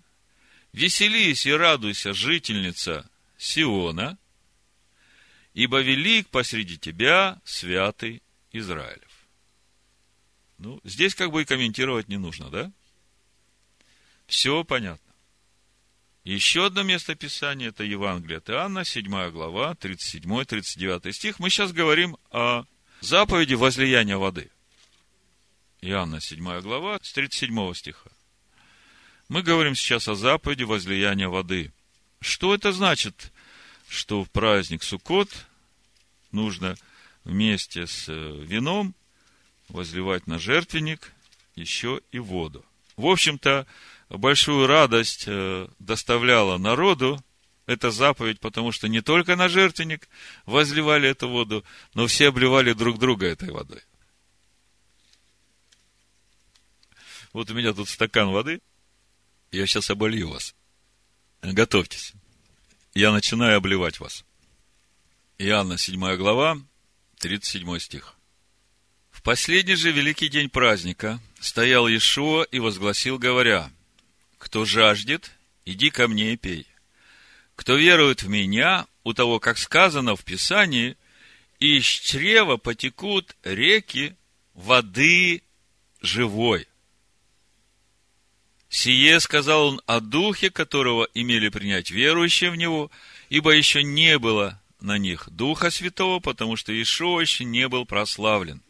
Веселись 0.72 1.46
и 1.46 1.52
радуйся, 1.52 2.14
жительница 2.14 3.10
Сиона, 3.36 4.18
ибо 5.52 5.80
велик 5.80 6.28
посреди 6.28 6.78
тебя 6.78 7.40
святый 7.44 8.22
Израилев. 8.54 9.26
Ну, 10.58 10.80
здесь 10.84 11.14
как 11.14 11.32
бы 11.32 11.42
и 11.42 11.44
комментировать 11.44 12.08
не 12.08 12.16
нужно, 12.16 12.50
да? 12.50 12.72
Все 14.26 14.64
понятно. 14.64 15.12
Еще 16.22 16.64
одно 16.66 16.84
место 16.84 17.14
Писания– 17.16 17.68
это 17.70 17.84
Евангелие 17.84 18.38
от 18.38 18.48
Иоанна, 18.48 18.84
7 18.84 19.30
глава, 19.30 19.74
37-39 19.74 21.12
стих. 21.12 21.38
Мы 21.38 21.50
сейчас 21.50 21.72
говорим 21.72 22.16
о 22.30 22.64
заповеди 23.00 23.54
возлияния 23.54 24.16
воды. 24.16 24.50
Иоанна, 25.82 26.20
7 26.20 26.60
глава, 26.60 26.98
с 27.02 27.12
37 27.12 27.74
стиха. 27.74 28.10
Мы 29.28 29.42
говорим 29.42 29.74
сейчас 29.74 30.08
о 30.08 30.14
заповеди 30.14 30.62
возлияния 30.62 31.28
воды. 31.28 31.72
Что 32.20 32.54
это 32.54 32.72
значит, 32.72 33.32
что 33.88 34.24
в 34.24 34.30
праздник 34.30 34.82
Суккот 34.82 35.28
нужно 36.30 36.76
вместе 37.24 37.86
с 37.86 38.08
э, 38.08 38.44
вином 38.44 38.94
возливать 39.68 40.26
на 40.26 40.38
жертвенник 40.38 41.12
еще 41.54 42.00
и 42.12 42.18
воду? 42.18 42.64
В 42.96 43.06
общем-то, 43.06 43.66
большую 44.08 44.66
радость 44.66 45.24
э, 45.26 45.68
доставляла 45.78 46.58
народу 46.58 47.22
эта 47.66 47.90
заповедь, 47.90 48.40
потому 48.40 48.72
что 48.72 48.88
не 48.88 49.00
только 49.00 49.36
на 49.36 49.48
жертвенник 49.48 50.08
возливали 50.46 51.08
эту 51.08 51.28
воду, 51.28 51.64
но 51.94 52.06
все 52.06 52.28
обливали 52.28 52.72
друг 52.72 52.98
друга 52.98 53.26
этой 53.26 53.50
водой. 53.50 53.82
Вот 57.32 57.50
у 57.50 57.54
меня 57.54 57.72
тут 57.72 57.88
стакан 57.88 58.28
воды, 58.28 58.60
я 59.50 59.66
сейчас 59.66 59.90
оболью 59.90 60.30
вас. 60.30 60.54
Готовьтесь. 61.42 62.12
Я 62.94 63.12
начинаю 63.12 63.56
обливать 63.56 63.98
вас. 63.98 64.24
Иоанна, 65.38 65.76
7 65.78 66.16
глава, 66.16 66.58
37 67.24 67.78
стих. 67.78 68.16
В 69.10 69.22
последний 69.22 69.76
же 69.76 69.92
великий 69.92 70.28
день 70.28 70.50
праздника 70.50 71.20
стоял 71.40 71.88
Иешуа 71.88 72.42
и 72.42 72.58
возгласил, 72.58 73.18
говоря– 73.18 73.70
кто 74.38 74.66
жаждет, 74.66 75.30
иди 75.64 75.88
ко 75.88 76.06
мне 76.06 76.34
и 76.34 76.36
пей. 76.36 76.66
Кто 77.56 77.76
верует 77.76 78.22
в 78.22 78.28
меня, 78.28 78.86
у 79.04 79.14
того, 79.14 79.40
как 79.40 79.56
сказано 79.56 80.16
в 80.16 80.24
Писании, 80.24 80.98
из 81.58 81.84
чрева 81.84 82.58
потекут 82.58 83.34
реки 83.42 84.14
воды 84.52 85.42
живой. 86.02 86.68
Сие 88.68 89.18
сказал 89.18 89.68
он 89.68 89.80
о 89.86 90.00
духе, 90.00 90.50
которого 90.50 91.08
имели 91.14 91.48
принять 91.48 91.90
верующие 91.90 92.50
в 92.50 92.56
него, 92.56 92.90
ибо 93.30 93.52
еще 93.52 93.82
не 93.82 94.18
было 94.18 94.60
на 94.84 94.98
них 94.98 95.30
Духа 95.30 95.70
Святого, 95.70 96.20
потому 96.20 96.56
что 96.56 96.70
Ишуа 96.70 97.20
еще 97.20 97.44
не 97.44 97.68
был 97.68 97.86
прославлен. 97.86 98.62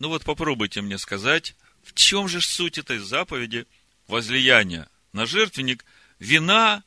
Ну 0.00 0.08
вот 0.08 0.24
попробуйте 0.24 0.80
мне 0.80 0.98
сказать, 0.98 1.54
в 1.84 1.94
чем 1.94 2.26
же 2.26 2.40
суть 2.40 2.76
этой 2.76 2.98
заповеди 2.98 3.66
возлияния 4.08 4.88
на 5.12 5.26
жертвенник 5.26 5.84
вина 6.18 6.82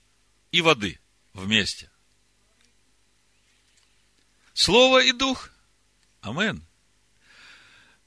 и 0.52 0.62
воды 0.62 1.00
вместе? 1.34 1.90
Слово 4.54 5.04
и 5.04 5.14
дух. 5.14 5.50
Амен. 6.22 6.66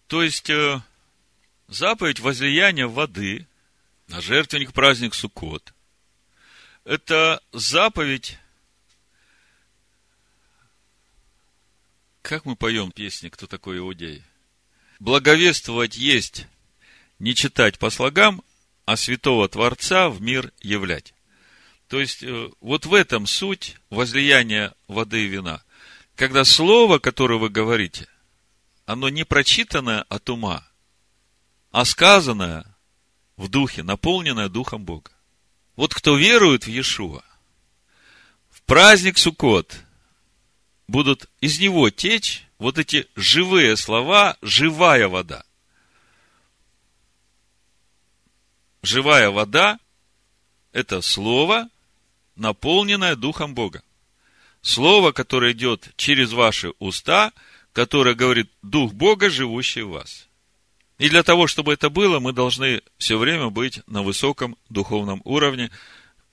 То 0.08 0.22
есть, 0.22 0.50
э, 0.50 0.80
заповедь 1.68 2.20
возлияния 2.20 2.86
воды 2.86 3.46
на 4.08 4.20
жертвенник 4.20 4.74
праздник 4.74 5.14
Суккот– 5.14 5.72
это 6.86 7.42
заповедь. 7.50 8.38
Как 12.22 12.44
мы 12.44 12.54
поем 12.54 12.92
песни 12.92 13.28
«Кто 13.28 13.48
такой 13.48 13.78
иудей»? 13.78 14.22
Благовествовать 15.00 15.96
есть, 15.96 16.46
не 17.18 17.34
читать 17.34 17.80
по 17.80 17.90
слогам, 17.90 18.40
а 18.84 18.96
святого 18.96 19.48
Творца 19.48 20.08
в 20.08 20.22
мир 20.22 20.52
являть. 20.60 21.12
То 21.88 21.98
есть, 21.98 22.22
э, 22.22 22.50
вот 22.60 22.86
в 22.86 22.94
этом 22.94 23.26
суть 23.26 23.78
возлияния 23.90 24.72
воды 24.86 25.24
и 25.24 25.26
вина. 25.26 25.64
Когда 26.14 26.44
слово, 26.44 27.00
которое 27.00 27.40
вы 27.40 27.48
говорите, 27.48 28.06
оно 28.84 29.08
не 29.08 29.24
прочитанное 29.24 30.02
от 30.02 30.30
ума, 30.30 30.64
а 31.72 31.84
сказанное 31.84 32.64
в 33.36 33.48
духе, 33.48 33.82
наполненное 33.82 34.48
духом 34.48 34.84
Бога. 34.84 35.15
Вот 35.76 35.92
кто 35.92 36.16
верует 36.16 36.64
в 36.64 36.68
Иешуа, 36.68 37.22
в 38.50 38.62
праздник 38.62 39.18
Суккот 39.18 39.78
будут 40.88 41.28
из 41.40 41.60
него 41.60 41.90
течь 41.90 42.46
вот 42.58 42.78
эти 42.78 43.06
живые 43.14 43.76
слова, 43.76 44.38
живая 44.40 45.06
вода. 45.08 45.44
Живая 48.82 49.30
вода– 49.30 49.78
это 50.72 51.02
слово, 51.02 51.68
наполненное 52.36 53.14
Духом 53.14 53.54
Бога. 53.54 53.82
Слово, 54.62 55.12
которое 55.12 55.52
идет 55.52 55.92
через 55.96 56.32
ваши 56.32 56.72
уста, 56.78 57.32
которое 57.72 58.14
говорит 58.14 58.50
Дух 58.62 58.94
Бога, 58.94 59.28
живущий 59.28 59.82
в 59.82 59.90
вас. 59.90 60.25
И 60.98 61.10
для 61.10 61.22
того, 61.22 61.46
чтобы 61.46 61.74
это 61.74 61.90
было, 61.90 62.20
мы 62.20 62.32
должны 62.32 62.82
все 62.96 63.18
время 63.18 63.50
быть 63.50 63.80
на 63.86 64.02
высоком 64.02 64.56
духовном 64.70 65.20
уровне, 65.24 65.70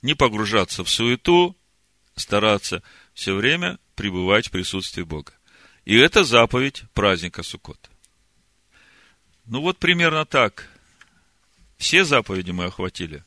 не 0.02 0.14
погружаться 0.14 0.84
в 0.84 0.90
суету, 0.90 1.58
стараться 2.16 2.82
все 3.14 3.34
время 3.34 3.78
пребывать 3.96 4.48
в 4.48 4.52
присутствии 4.52 5.04
Бога. 5.04 5.34
И 5.86 5.98
это 5.98 6.24
заповедь 6.24 6.84
праздника 6.94 7.44
Суккот. 7.44 7.90
Ну 9.46 9.62
вот 9.62 9.78
примерно 9.78 10.26
так. 10.26 10.70
Все 11.78 12.06
заповеди 12.06 12.52
мы 12.52 12.66
охватили. 12.66 13.26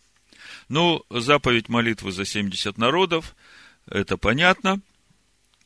Ну, 0.69 1.05
заповедь 1.11 1.69
молитвы 1.69 2.13
за 2.13 2.25
70 2.25 2.79
народов, 2.79 3.37
это 3.87 4.17
понятно. 4.17 4.81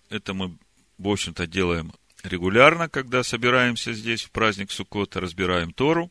Это 0.09 0.35
мы, 0.35 0.57
в 0.99 1.09
общем-то, 1.09 1.47
делаем 1.47 1.93
регулярно, 2.25 2.89
когда 2.89 3.23
собираемся 3.23 3.93
здесь 3.93 4.23
в 4.23 4.31
праздник 4.31 4.71
Суккота, 4.73 5.21
разбираем 5.21 5.73
Тору. 5.73 6.11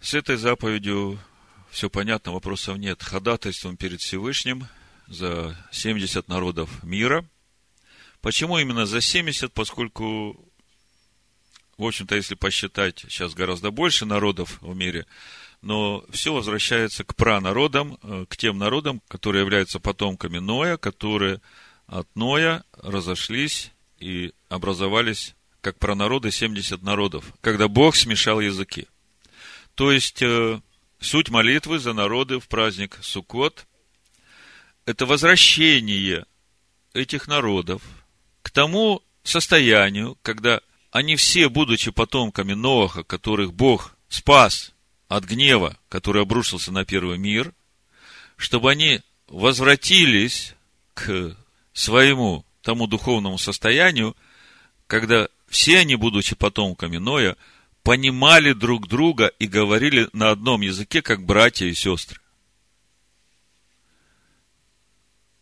С 0.00 0.14
этой 0.14 0.36
заповедью 0.36 1.18
все 1.70 1.88
понятно, 1.88 2.32
вопросов 2.32 2.76
нет. 2.78 3.02
Ходатайством 3.02 3.76
перед 3.76 4.00
Всевышним 4.00 4.66
за 5.06 5.56
70 5.70 6.28
народов 6.28 6.82
мира. 6.82 7.24
Почему 8.20 8.58
именно 8.58 8.86
за 8.86 9.00
70? 9.00 9.52
Поскольку, 9.52 10.52
в 11.78 11.84
общем-то, 11.84 12.14
если 12.14 12.34
посчитать, 12.34 13.00
сейчас 13.08 13.34
гораздо 13.34 13.70
больше 13.70 14.04
народов 14.04 14.58
в 14.60 14.74
мире, 14.74 15.06
но 15.60 16.04
все 16.10 16.32
возвращается 16.34 17.04
к 17.04 17.14
пранародам, 17.16 17.98
э, 18.02 18.26
к 18.28 18.36
тем 18.36 18.58
народам, 18.58 19.00
которые 19.08 19.42
являются 19.42 19.80
потомками 19.80 20.38
Ноя, 20.38 20.76
которые 20.76 21.40
от 21.86 22.08
Ноя 22.14 22.64
разошлись 22.72 23.72
и 24.02 24.32
образовались, 24.48 25.34
как 25.60 25.78
про 25.78 25.94
народы, 25.94 26.30
70 26.30 26.82
народов, 26.82 27.32
когда 27.40 27.68
Бог 27.68 27.94
смешал 27.94 28.40
языки. 28.40 28.88
То 29.74 29.92
есть, 29.92 30.20
э, 30.20 30.60
суть 31.00 31.30
молитвы 31.30 31.78
за 31.78 31.92
народы 31.92 32.40
в 32.40 32.48
праздник 32.48 32.98
Суккот– 33.00 33.66
это 34.86 35.06
возвращение 35.06 36.26
этих 36.92 37.28
народов 37.28 37.82
к 38.42 38.50
тому 38.50 39.02
состоянию, 39.22 40.18
когда 40.22 40.60
они 40.90 41.16
все, 41.16 41.48
будучи 41.48 41.90
потомками 41.90 42.54
Ноаха, 42.54 43.04
которых 43.04 43.54
Бог 43.54 43.96
спас 44.08 44.72
от 45.08 45.24
гнева, 45.24 45.78
который 45.88 46.22
обрушился 46.22 46.72
на 46.72 46.84
первый 46.84 47.18
мир, 47.18 47.54
чтобы 48.36 48.70
они 48.70 49.00
возвратились 49.28 50.54
к 50.94 51.36
своему 51.72 52.44
тому 52.62 52.86
духовному 52.86 53.38
состоянию, 53.38 54.16
когда 54.86 55.28
все 55.48 55.78
они, 55.78 55.96
будучи 55.96 56.34
потомками 56.34 56.96
Ноя, 56.96 57.36
понимали 57.82 58.52
друг 58.52 58.88
друга 58.88 59.26
и 59.38 59.46
говорили 59.46 60.08
на 60.12 60.30
одном 60.30 60.60
языке, 60.60 61.02
как 61.02 61.24
братья 61.24 61.66
и 61.66 61.74
сестры. 61.74 62.20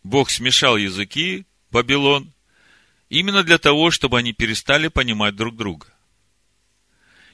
Бог 0.02 0.30
смешал 0.30 0.76
языки, 0.76 1.44
Вавилон, 1.70 2.32
именно 3.10 3.42
для 3.42 3.58
того, 3.58 3.90
чтобы 3.90 4.18
они 4.18 4.32
перестали 4.32 4.88
понимать 4.88 5.36
друг 5.36 5.56
друга. 5.56 5.86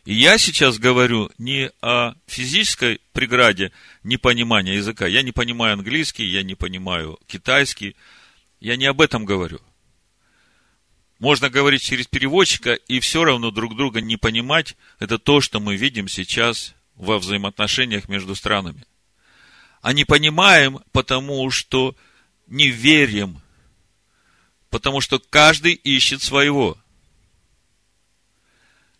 И 0.04 0.14
я 0.14 0.38
сейчас 0.38 0.78
говорю 0.78 1.30
не 1.38 1.70
о 1.80 2.14
физической 2.26 3.00
преграде 3.12 3.72
непонимания 4.04 4.74
языка. 4.74 5.06
Я 5.06 5.22
не 5.22 5.32
понимаю 5.32 5.74
английский, 5.74 6.24
я 6.24 6.42
не 6.42 6.54
понимаю 6.54 7.18
китайский. 7.26 7.96
Я 8.60 8.76
не 8.76 8.86
об 8.86 9.00
этом 9.00 9.24
говорю. 9.24 9.60
Можно 11.18 11.48
говорить 11.48 11.82
через 11.82 12.06
переводчика 12.06 12.74
и 12.74 13.00
все 13.00 13.24
равно 13.24 13.50
друг 13.50 13.74
друга 13.74 14.00
не 14.00 14.16
понимать. 14.16 14.76
Это 14.98 15.18
то, 15.18 15.40
что 15.40 15.60
мы 15.60 15.76
видим 15.76 16.08
сейчас 16.08 16.74
во 16.94 17.18
взаимоотношениях 17.18 18.08
между 18.08 18.34
странами. 18.34 18.84
А 19.80 19.92
не 19.92 20.04
понимаем, 20.04 20.80
потому 20.92 21.50
что 21.50 21.96
не 22.46 22.68
верим, 22.68 23.40
потому 24.68 25.00
что 25.00 25.18
каждый 25.18 25.72
ищет 25.72 26.22
своего. 26.22 26.76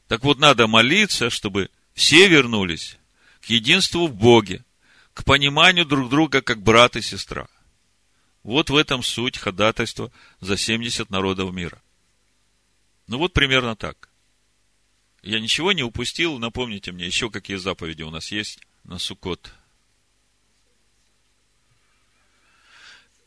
Так 0.09 0.23
вот, 0.23 0.39
надо 0.39 0.67
молиться, 0.67 1.31
чтобы 1.31 1.71
все 1.95 2.29
вернулись 2.29 2.97
к 3.41 3.47
единству 3.47 4.07
в 4.07 4.15
Боге, 4.15 4.65
к 5.13 5.25
пониманию 5.25 5.85
друг 5.85 6.09
друга 6.09 6.41
как 6.41 6.63
брат 6.63 6.97
и 6.97 7.03
сестра. 7.03 7.49
Вот 8.43 8.71
в 8.71 8.77
этом 8.77 9.03
суть 9.03 9.39
ходатайства 9.39 10.13
за 10.41 10.57
70 10.57 11.11
народов 11.11 11.53
мира. 11.53 11.83
Ну 13.07 13.19
вот 13.19 13.33
примерно 13.33 13.77
так. 13.77 14.09
Я 15.23 15.41
ничего 15.41 15.73
не 15.73 15.83
упустил. 15.83 16.39
Напомните 16.39 16.93
мне, 16.93 17.07
еще 17.07 17.31
какие 17.31 17.57
заповеди 17.57 18.03
у 18.03 18.11
нас 18.11 18.31
есть 18.33 18.61
на 18.85 18.99
Суккот. 18.99 19.53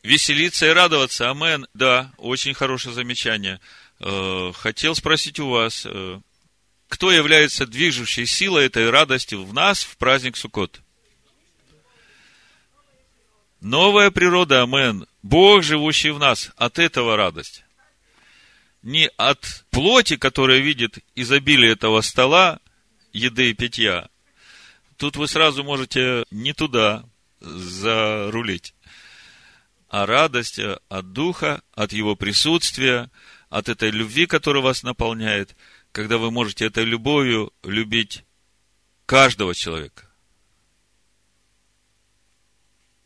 Веселиться 0.02 0.66
и 0.66 0.70
радоваться. 0.70 1.30
Амен. 1.30 1.66
Да, 1.74 2.12
очень 2.16 2.54
хорошее 2.54 2.94
замечание. 2.94 3.60
Э, 4.00 4.52
хотел 4.54 4.94
спросить 4.94 5.38
у 5.40 5.48
вас, 5.48 5.84
э, 5.86 6.20
кто 6.88 7.10
является 7.12 7.66
движущей 7.66 8.26
силой 8.26 8.66
этой 8.66 8.88
радости 8.88 9.34
в 9.34 9.52
нас 9.52 9.82
в 9.82 9.96
праздник 9.96 10.36
Суккот? 10.36 10.80
Новая 13.60 14.10
природа, 14.10 14.62
амен. 14.62 15.06
Бог, 15.22 15.62
живущий 15.62 16.10
в 16.10 16.18
нас, 16.18 16.50
от 16.56 16.78
этого 16.78 17.16
радость 17.16 17.62
не 18.82 19.08
от 19.16 19.64
плоти, 19.70 20.16
которая 20.16 20.58
видит 20.58 20.98
изобилие 21.14 21.72
этого 21.72 22.00
стола, 22.00 22.60
еды 23.12 23.50
и 23.50 23.54
питья, 23.54 24.08
тут 24.96 25.16
вы 25.16 25.28
сразу 25.28 25.64
можете 25.64 26.24
не 26.30 26.52
туда 26.52 27.04
зарулить. 27.40 28.74
А 29.88 30.06
радость 30.06 30.58
от 30.58 31.12
Духа, 31.12 31.62
от 31.72 31.92
Его 31.92 32.14
присутствия, 32.14 33.10
от 33.48 33.68
этой 33.68 33.90
любви, 33.90 34.26
которая 34.26 34.62
вас 34.62 34.82
наполняет, 34.82 35.56
когда 35.92 36.18
вы 36.18 36.30
можете 36.30 36.66
этой 36.66 36.84
любовью 36.84 37.52
любить 37.64 38.24
каждого 39.06 39.54
человека. 39.54 40.08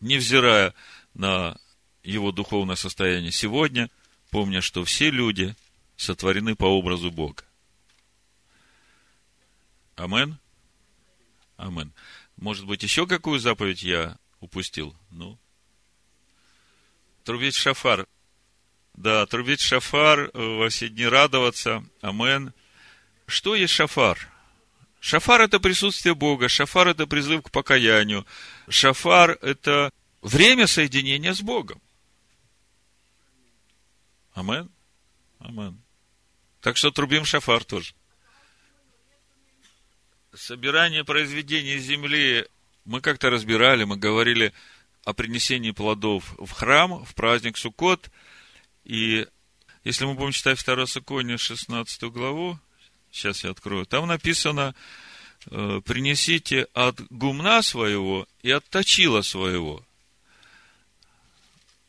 Невзирая 0.00 0.74
на 1.14 1.56
его 2.02 2.30
духовное 2.30 2.76
состояние 2.76 3.32
сегодня, 3.32 3.90
помня, 4.30 4.60
что 4.60 4.84
все 4.84 5.10
люди 5.10 5.56
сотворены 5.96 6.54
по 6.54 6.64
образу 6.64 7.10
Бога. 7.10 7.44
Амен? 9.96 10.38
Амен. 11.56 11.92
Может 12.36 12.66
быть, 12.66 12.82
еще 12.82 13.06
какую 13.06 13.38
заповедь 13.38 13.82
я 13.82 14.18
упустил? 14.40 14.94
Ну, 15.10 15.38
трубить 17.22 17.54
шафар. 17.54 18.06
Да, 18.94 19.26
трубить 19.26 19.60
шафар, 19.60 20.20
э, 20.20 20.30
во 20.34 20.68
все 20.68 20.88
дни 20.88 21.06
радоваться. 21.06 21.84
Амен. 22.00 22.52
Что 23.26 23.54
есть 23.54 23.72
шафар? 23.72 24.30
Шафар– 25.00 25.40
это 25.42 25.60
присутствие 25.60 26.14
Бога, 26.14 26.48
шафар– 26.48 26.88
это 26.88 27.06
призыв 27.06 27.42
к 27.42 27.50
покаянию, 27.50 28.24
шафар– 28.70 29.32
это 29.42 29.90
время 30.22 30.66
соединения 30.66 31.34
с 31.34 31.42
Богом. 31.42 31.82
Амен. 34.32 34.70
Амен. 35.40 35.83
Так 36.64 36.78
что 36.78 36.90
трубим 36.90 37.26
шафар 37.26 37.62
тоже. 37.62 37.92
Собирание 40.32 41.04
произведений 41.04 41.76
земли 41.76 42.48
мы 42.86 43.02
как-то 43.02 43.28
разбирали, 43.28 43.84
мы 43.84 43.98
говорили 43.98 44.54
о 45.04 45.12
принесении 45.12 45.72
плодов 45.72 46.34
в 46.38 46.50
храм, 46.52 47.04
в 47.04 47.14
праздник 47.14 47.58
Суккот. 47.58 48.08
И 48.84 49.26
Если 49.84 50.06
мы 50.06 50.14
будем 50.14 50.32
читать 50.32 50.64
2 50.64 50.86
Законе 50.86 51.36
16 51.36 52.04
главу, 52.04 52.58
сейчас 53.10 53.44
я 53.44 53.50
открою, 53.50 53.84
там 53.84 54.06
написано, 54.06 54.74
э, 55.50 55.82
принесите 55.84 56.68
от 56.72 56.98
гумна 57.10 57.60
своего 57.60 58.26
и 58.42 58.50
от 58.50 58.66
точила 58.70 59.20
своего. 59.20 59.84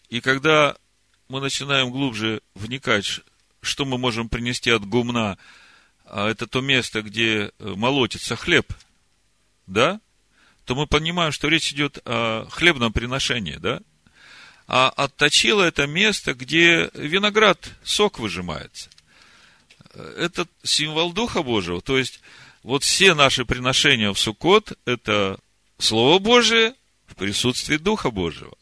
И 0.10 0.20
когда 0.20 0.76
мы 1.30 1.40
начинаем 1.40 1.92
глубже 1.92 2.42
вникать, 2.56 3.22
что 3.66 3.86
мы 3.86 3.98
можем 3.98 4.30
принести 4.30 4.70
от 4.70 4.86
гумна, 4.86 5.38
а 6.06 6.30
это 6.30 6.48
то 6.48 6.62
место, 6.62 7.02
где 7.02 7.52
э, 7.60 7.74
молотится 7.76 8.36
хлеб, 8.36 8.72
да, 9.68 10.00
то 10.66 10.76
мы 10.76 10.88
понимаем, 10.88 11.32
что 11.32 11.48
речь 11.48 11.72
идет 11.72 12.00
о 12.06 12.48
хлебном 12.50 12.92
приношении, 12.92 13.58
да? 13.58 13.82
А 14.68 14.90
отточило 14.90 15.62
это 15.62 15.86
место, 15.86 16.34
где 16.34 16.90
виноград, 16.96 17.72
сок 17.84 18.18
выжимается. 18.18 18.90
Это 19.94 20.48
символ 20.64 21.14
Духа 21.14 21.44
Божьего. 21.44 21.82
То 21.82 21.98
есть, 21.98 22.20
вот 22.64 22.84
все 22.84 23.14
наши 23.14 23.46
приношения 23.46 24.12
в 24.12 24.20
Суккот– 24.20 24.74
это 24.86 25.40
Слово 25.78 26.18
Божие 26.20 26.74
в 27.06 27.16
присутствии 27.16 27.78
Духа 27.78 28.10
Божьего. 28.10 28.56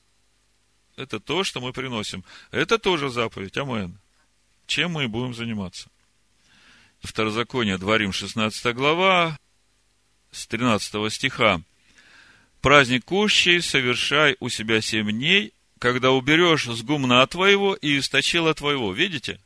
Это 0.98 1.20
то, 1.20 1.44
что 1.44 1.62
мы 1.62 1.72
приносим. 1.74 2.24
Это 2.52 2.78
тоже 2.78 3.10
заповедь. 3.10 3.58
Амен. 3.58 3.98
Чем 4.68 4.92
мы 4.92 5.08
будем 5.08 5.34
заниматься? 5.34 5.90
Второзаконие, 7.02 7.78
Дворим, 7.78 8.14
16 8.14 8.74
глава, 8.76 9.38
с 10.32 10.48
13 10.48 11.12
стиха. 11.14 11.62
Праздник 12.62 13.06
кущей 13.06 13.62
совершай 13.62 14.38
у 14.40 14.50
себя 14.50 14.82
семь 14.82 15.12
дней, 15.12 15.54
когда 15.80 16.12
уберешь 16.12 16.66
с 16.66 16.82
гумна 16.82 17.26
твоего 17.28 17.76
и 17.76 18.00
источила 18.00 18.54
твоего. 18.54 18.94
Видите? 18.94 19.40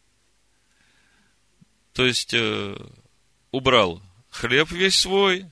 То 1.94 2.06
есть, 2.06 2.34
э, 2.34 2.78
убрал 3.52 4.04
хлеб 4.30 4.70
весь 4.72 5.00
свой, 5.00 5.48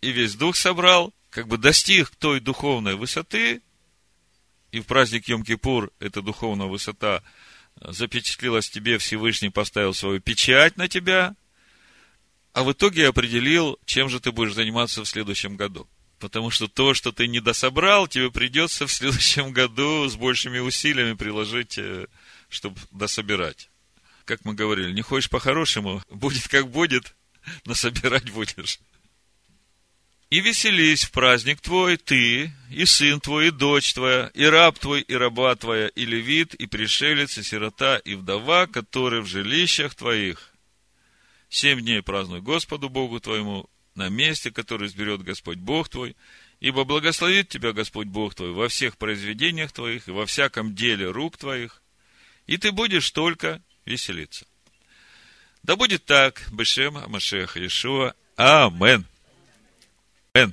и 0.00 0.12
весь 0.12 0.34
дух 0.34 0.56
собрал, 0.56 1.12
как 1.30 1.48
бы 1.48 1.58
достиг 1.58 2.10
той 2.10 2.38
духовной 2.38 2.94
высоты, 2.94 3.60
и 4.70 4.80
в 4.80 4.86
праздник 4.86 5.28
Йом-Кипур 5.28 5.92
эта 5.98 6.22
духовная 6.22 6.66
высота 6.66 7.22
запечатлилась 7.80 8.70
тебе, 8.70 8.98
Всевышний 8.98 9.50
поставил 9.50 9.94
свою 9.94 10.20
печать 10.20 10.76
на 10.76 10.88
тебя, 10.88 11.34
а 12.52 12.62
в 12.62 12.72
итоге 12.72 13.08
определил, 13.08 13.78
чем 13.84 14.08
же 14.08 14.20
ты 14.20 14.32
будешь 14.32 14.54
заниматься 14.54 15.02
в 15.02 15.08
следующем 15.08 15.56
году. 15.56 15.88
Потому 16.20 16.50
что 16.50 16.68
то, 16.68 16.94
что 16.94 17.12
ты 17.12 17.26
не 17.26 17.40
дособрал, 17.40 18.06
тебе 18.06 18.30
придется 18.30 18.86
в 18.86 18.92
следующем 18.92 19.52
году 19.52 20.08
с 20.08 20.14
большими 20.14 20.60
усилиями 20.60 21.14
приложить, 21.14 21.76
э, 21.76 22.06
чтобы 22.48 22.78
дособирать. 22.92 23.68
Как 24.24 24.44
мы 24.44 24.54
говорили, 24.54 24.92
не 24.92 25.02
хочешь 25.02 25.28
по-хорошему, 25.28 26.02
будет 26.08 26.48
как 26.48 26.70
будет, 26.70 27.16
но 27.66 27.74
собирать 27.74 28.30
будешь. 28.30 28.78
И 30.30 30.40
веселись 30.40 31.04
в 31.04 31.12
праздник 31.12 31.60
твой, 31.60 31.96
ты, 31.96 32.52
и 32.70 32.84
сын 32.86 33.20
твой, 33.20 33.48
и 33.48 33.50
дочь 33.50 33.94
твоя, 33.94 34.30
и 34.34 34.44
раб 34.44 34.78
твой, 34.78 35.02
и 35.02 35.14
раба 35.14 35.54
твоя, 35.54 35.88
и 35.88 36.04
левит, 36.04 36.54
и 36.54 36.66
пришелец, 36.66 37.38
и 37.38 37.42
сирота, 37.42 37.98
и 37.98 38.14
вдова, 38.14 38.66
которые 38.66 39.22
в 39.22 39.26
жилищах 39.26 39.94
твоих. 39.94 40.50
Семь 41.48 41.80
дней 41.82 42.02
празднуй 42.02 42.40
Господу 42.40 42.88
Богу 42.88 43.20
твоему 43.20 43.68
на 43.94 44.08
месте, 44.08 44.50
которое 44.50 44.86
изберет 44.86 45.22
Господь 45.22 45.58
Бог 45.58 45.88
твой, 45.88 46.16
ибо 46.58 46.84
благословит 46.84 47.48
тебя 47.48 47.72
Господь 47.72 48.08
Бог 48.08 48.34
твой 48.34 48.52
во 48.52 48.68
всех 48.68 48.96
произведениях 48.96 49.70
твоих 49.70 50.08
и 50.08 50.10
во 50.10 50.26
всяком 50.26 50.74
деле 50.74 51.10
рук 51.10 51.36
твоих, 51.36 51.82
и 52.46 52.56
ты 52.56 52.72
будешь 52.72 53.10
только 53.10 53.62
веселиться. 53.84 54.46
Да 55.62 55.76
будет 55.76 56.04
так, 56.04 56.42
Бешем 56.50 56.94
Машеха 57.08 57.60
Иешуа. 57.60 58.14
Амен. 58.36 59.06
Амен. 60.34 60.52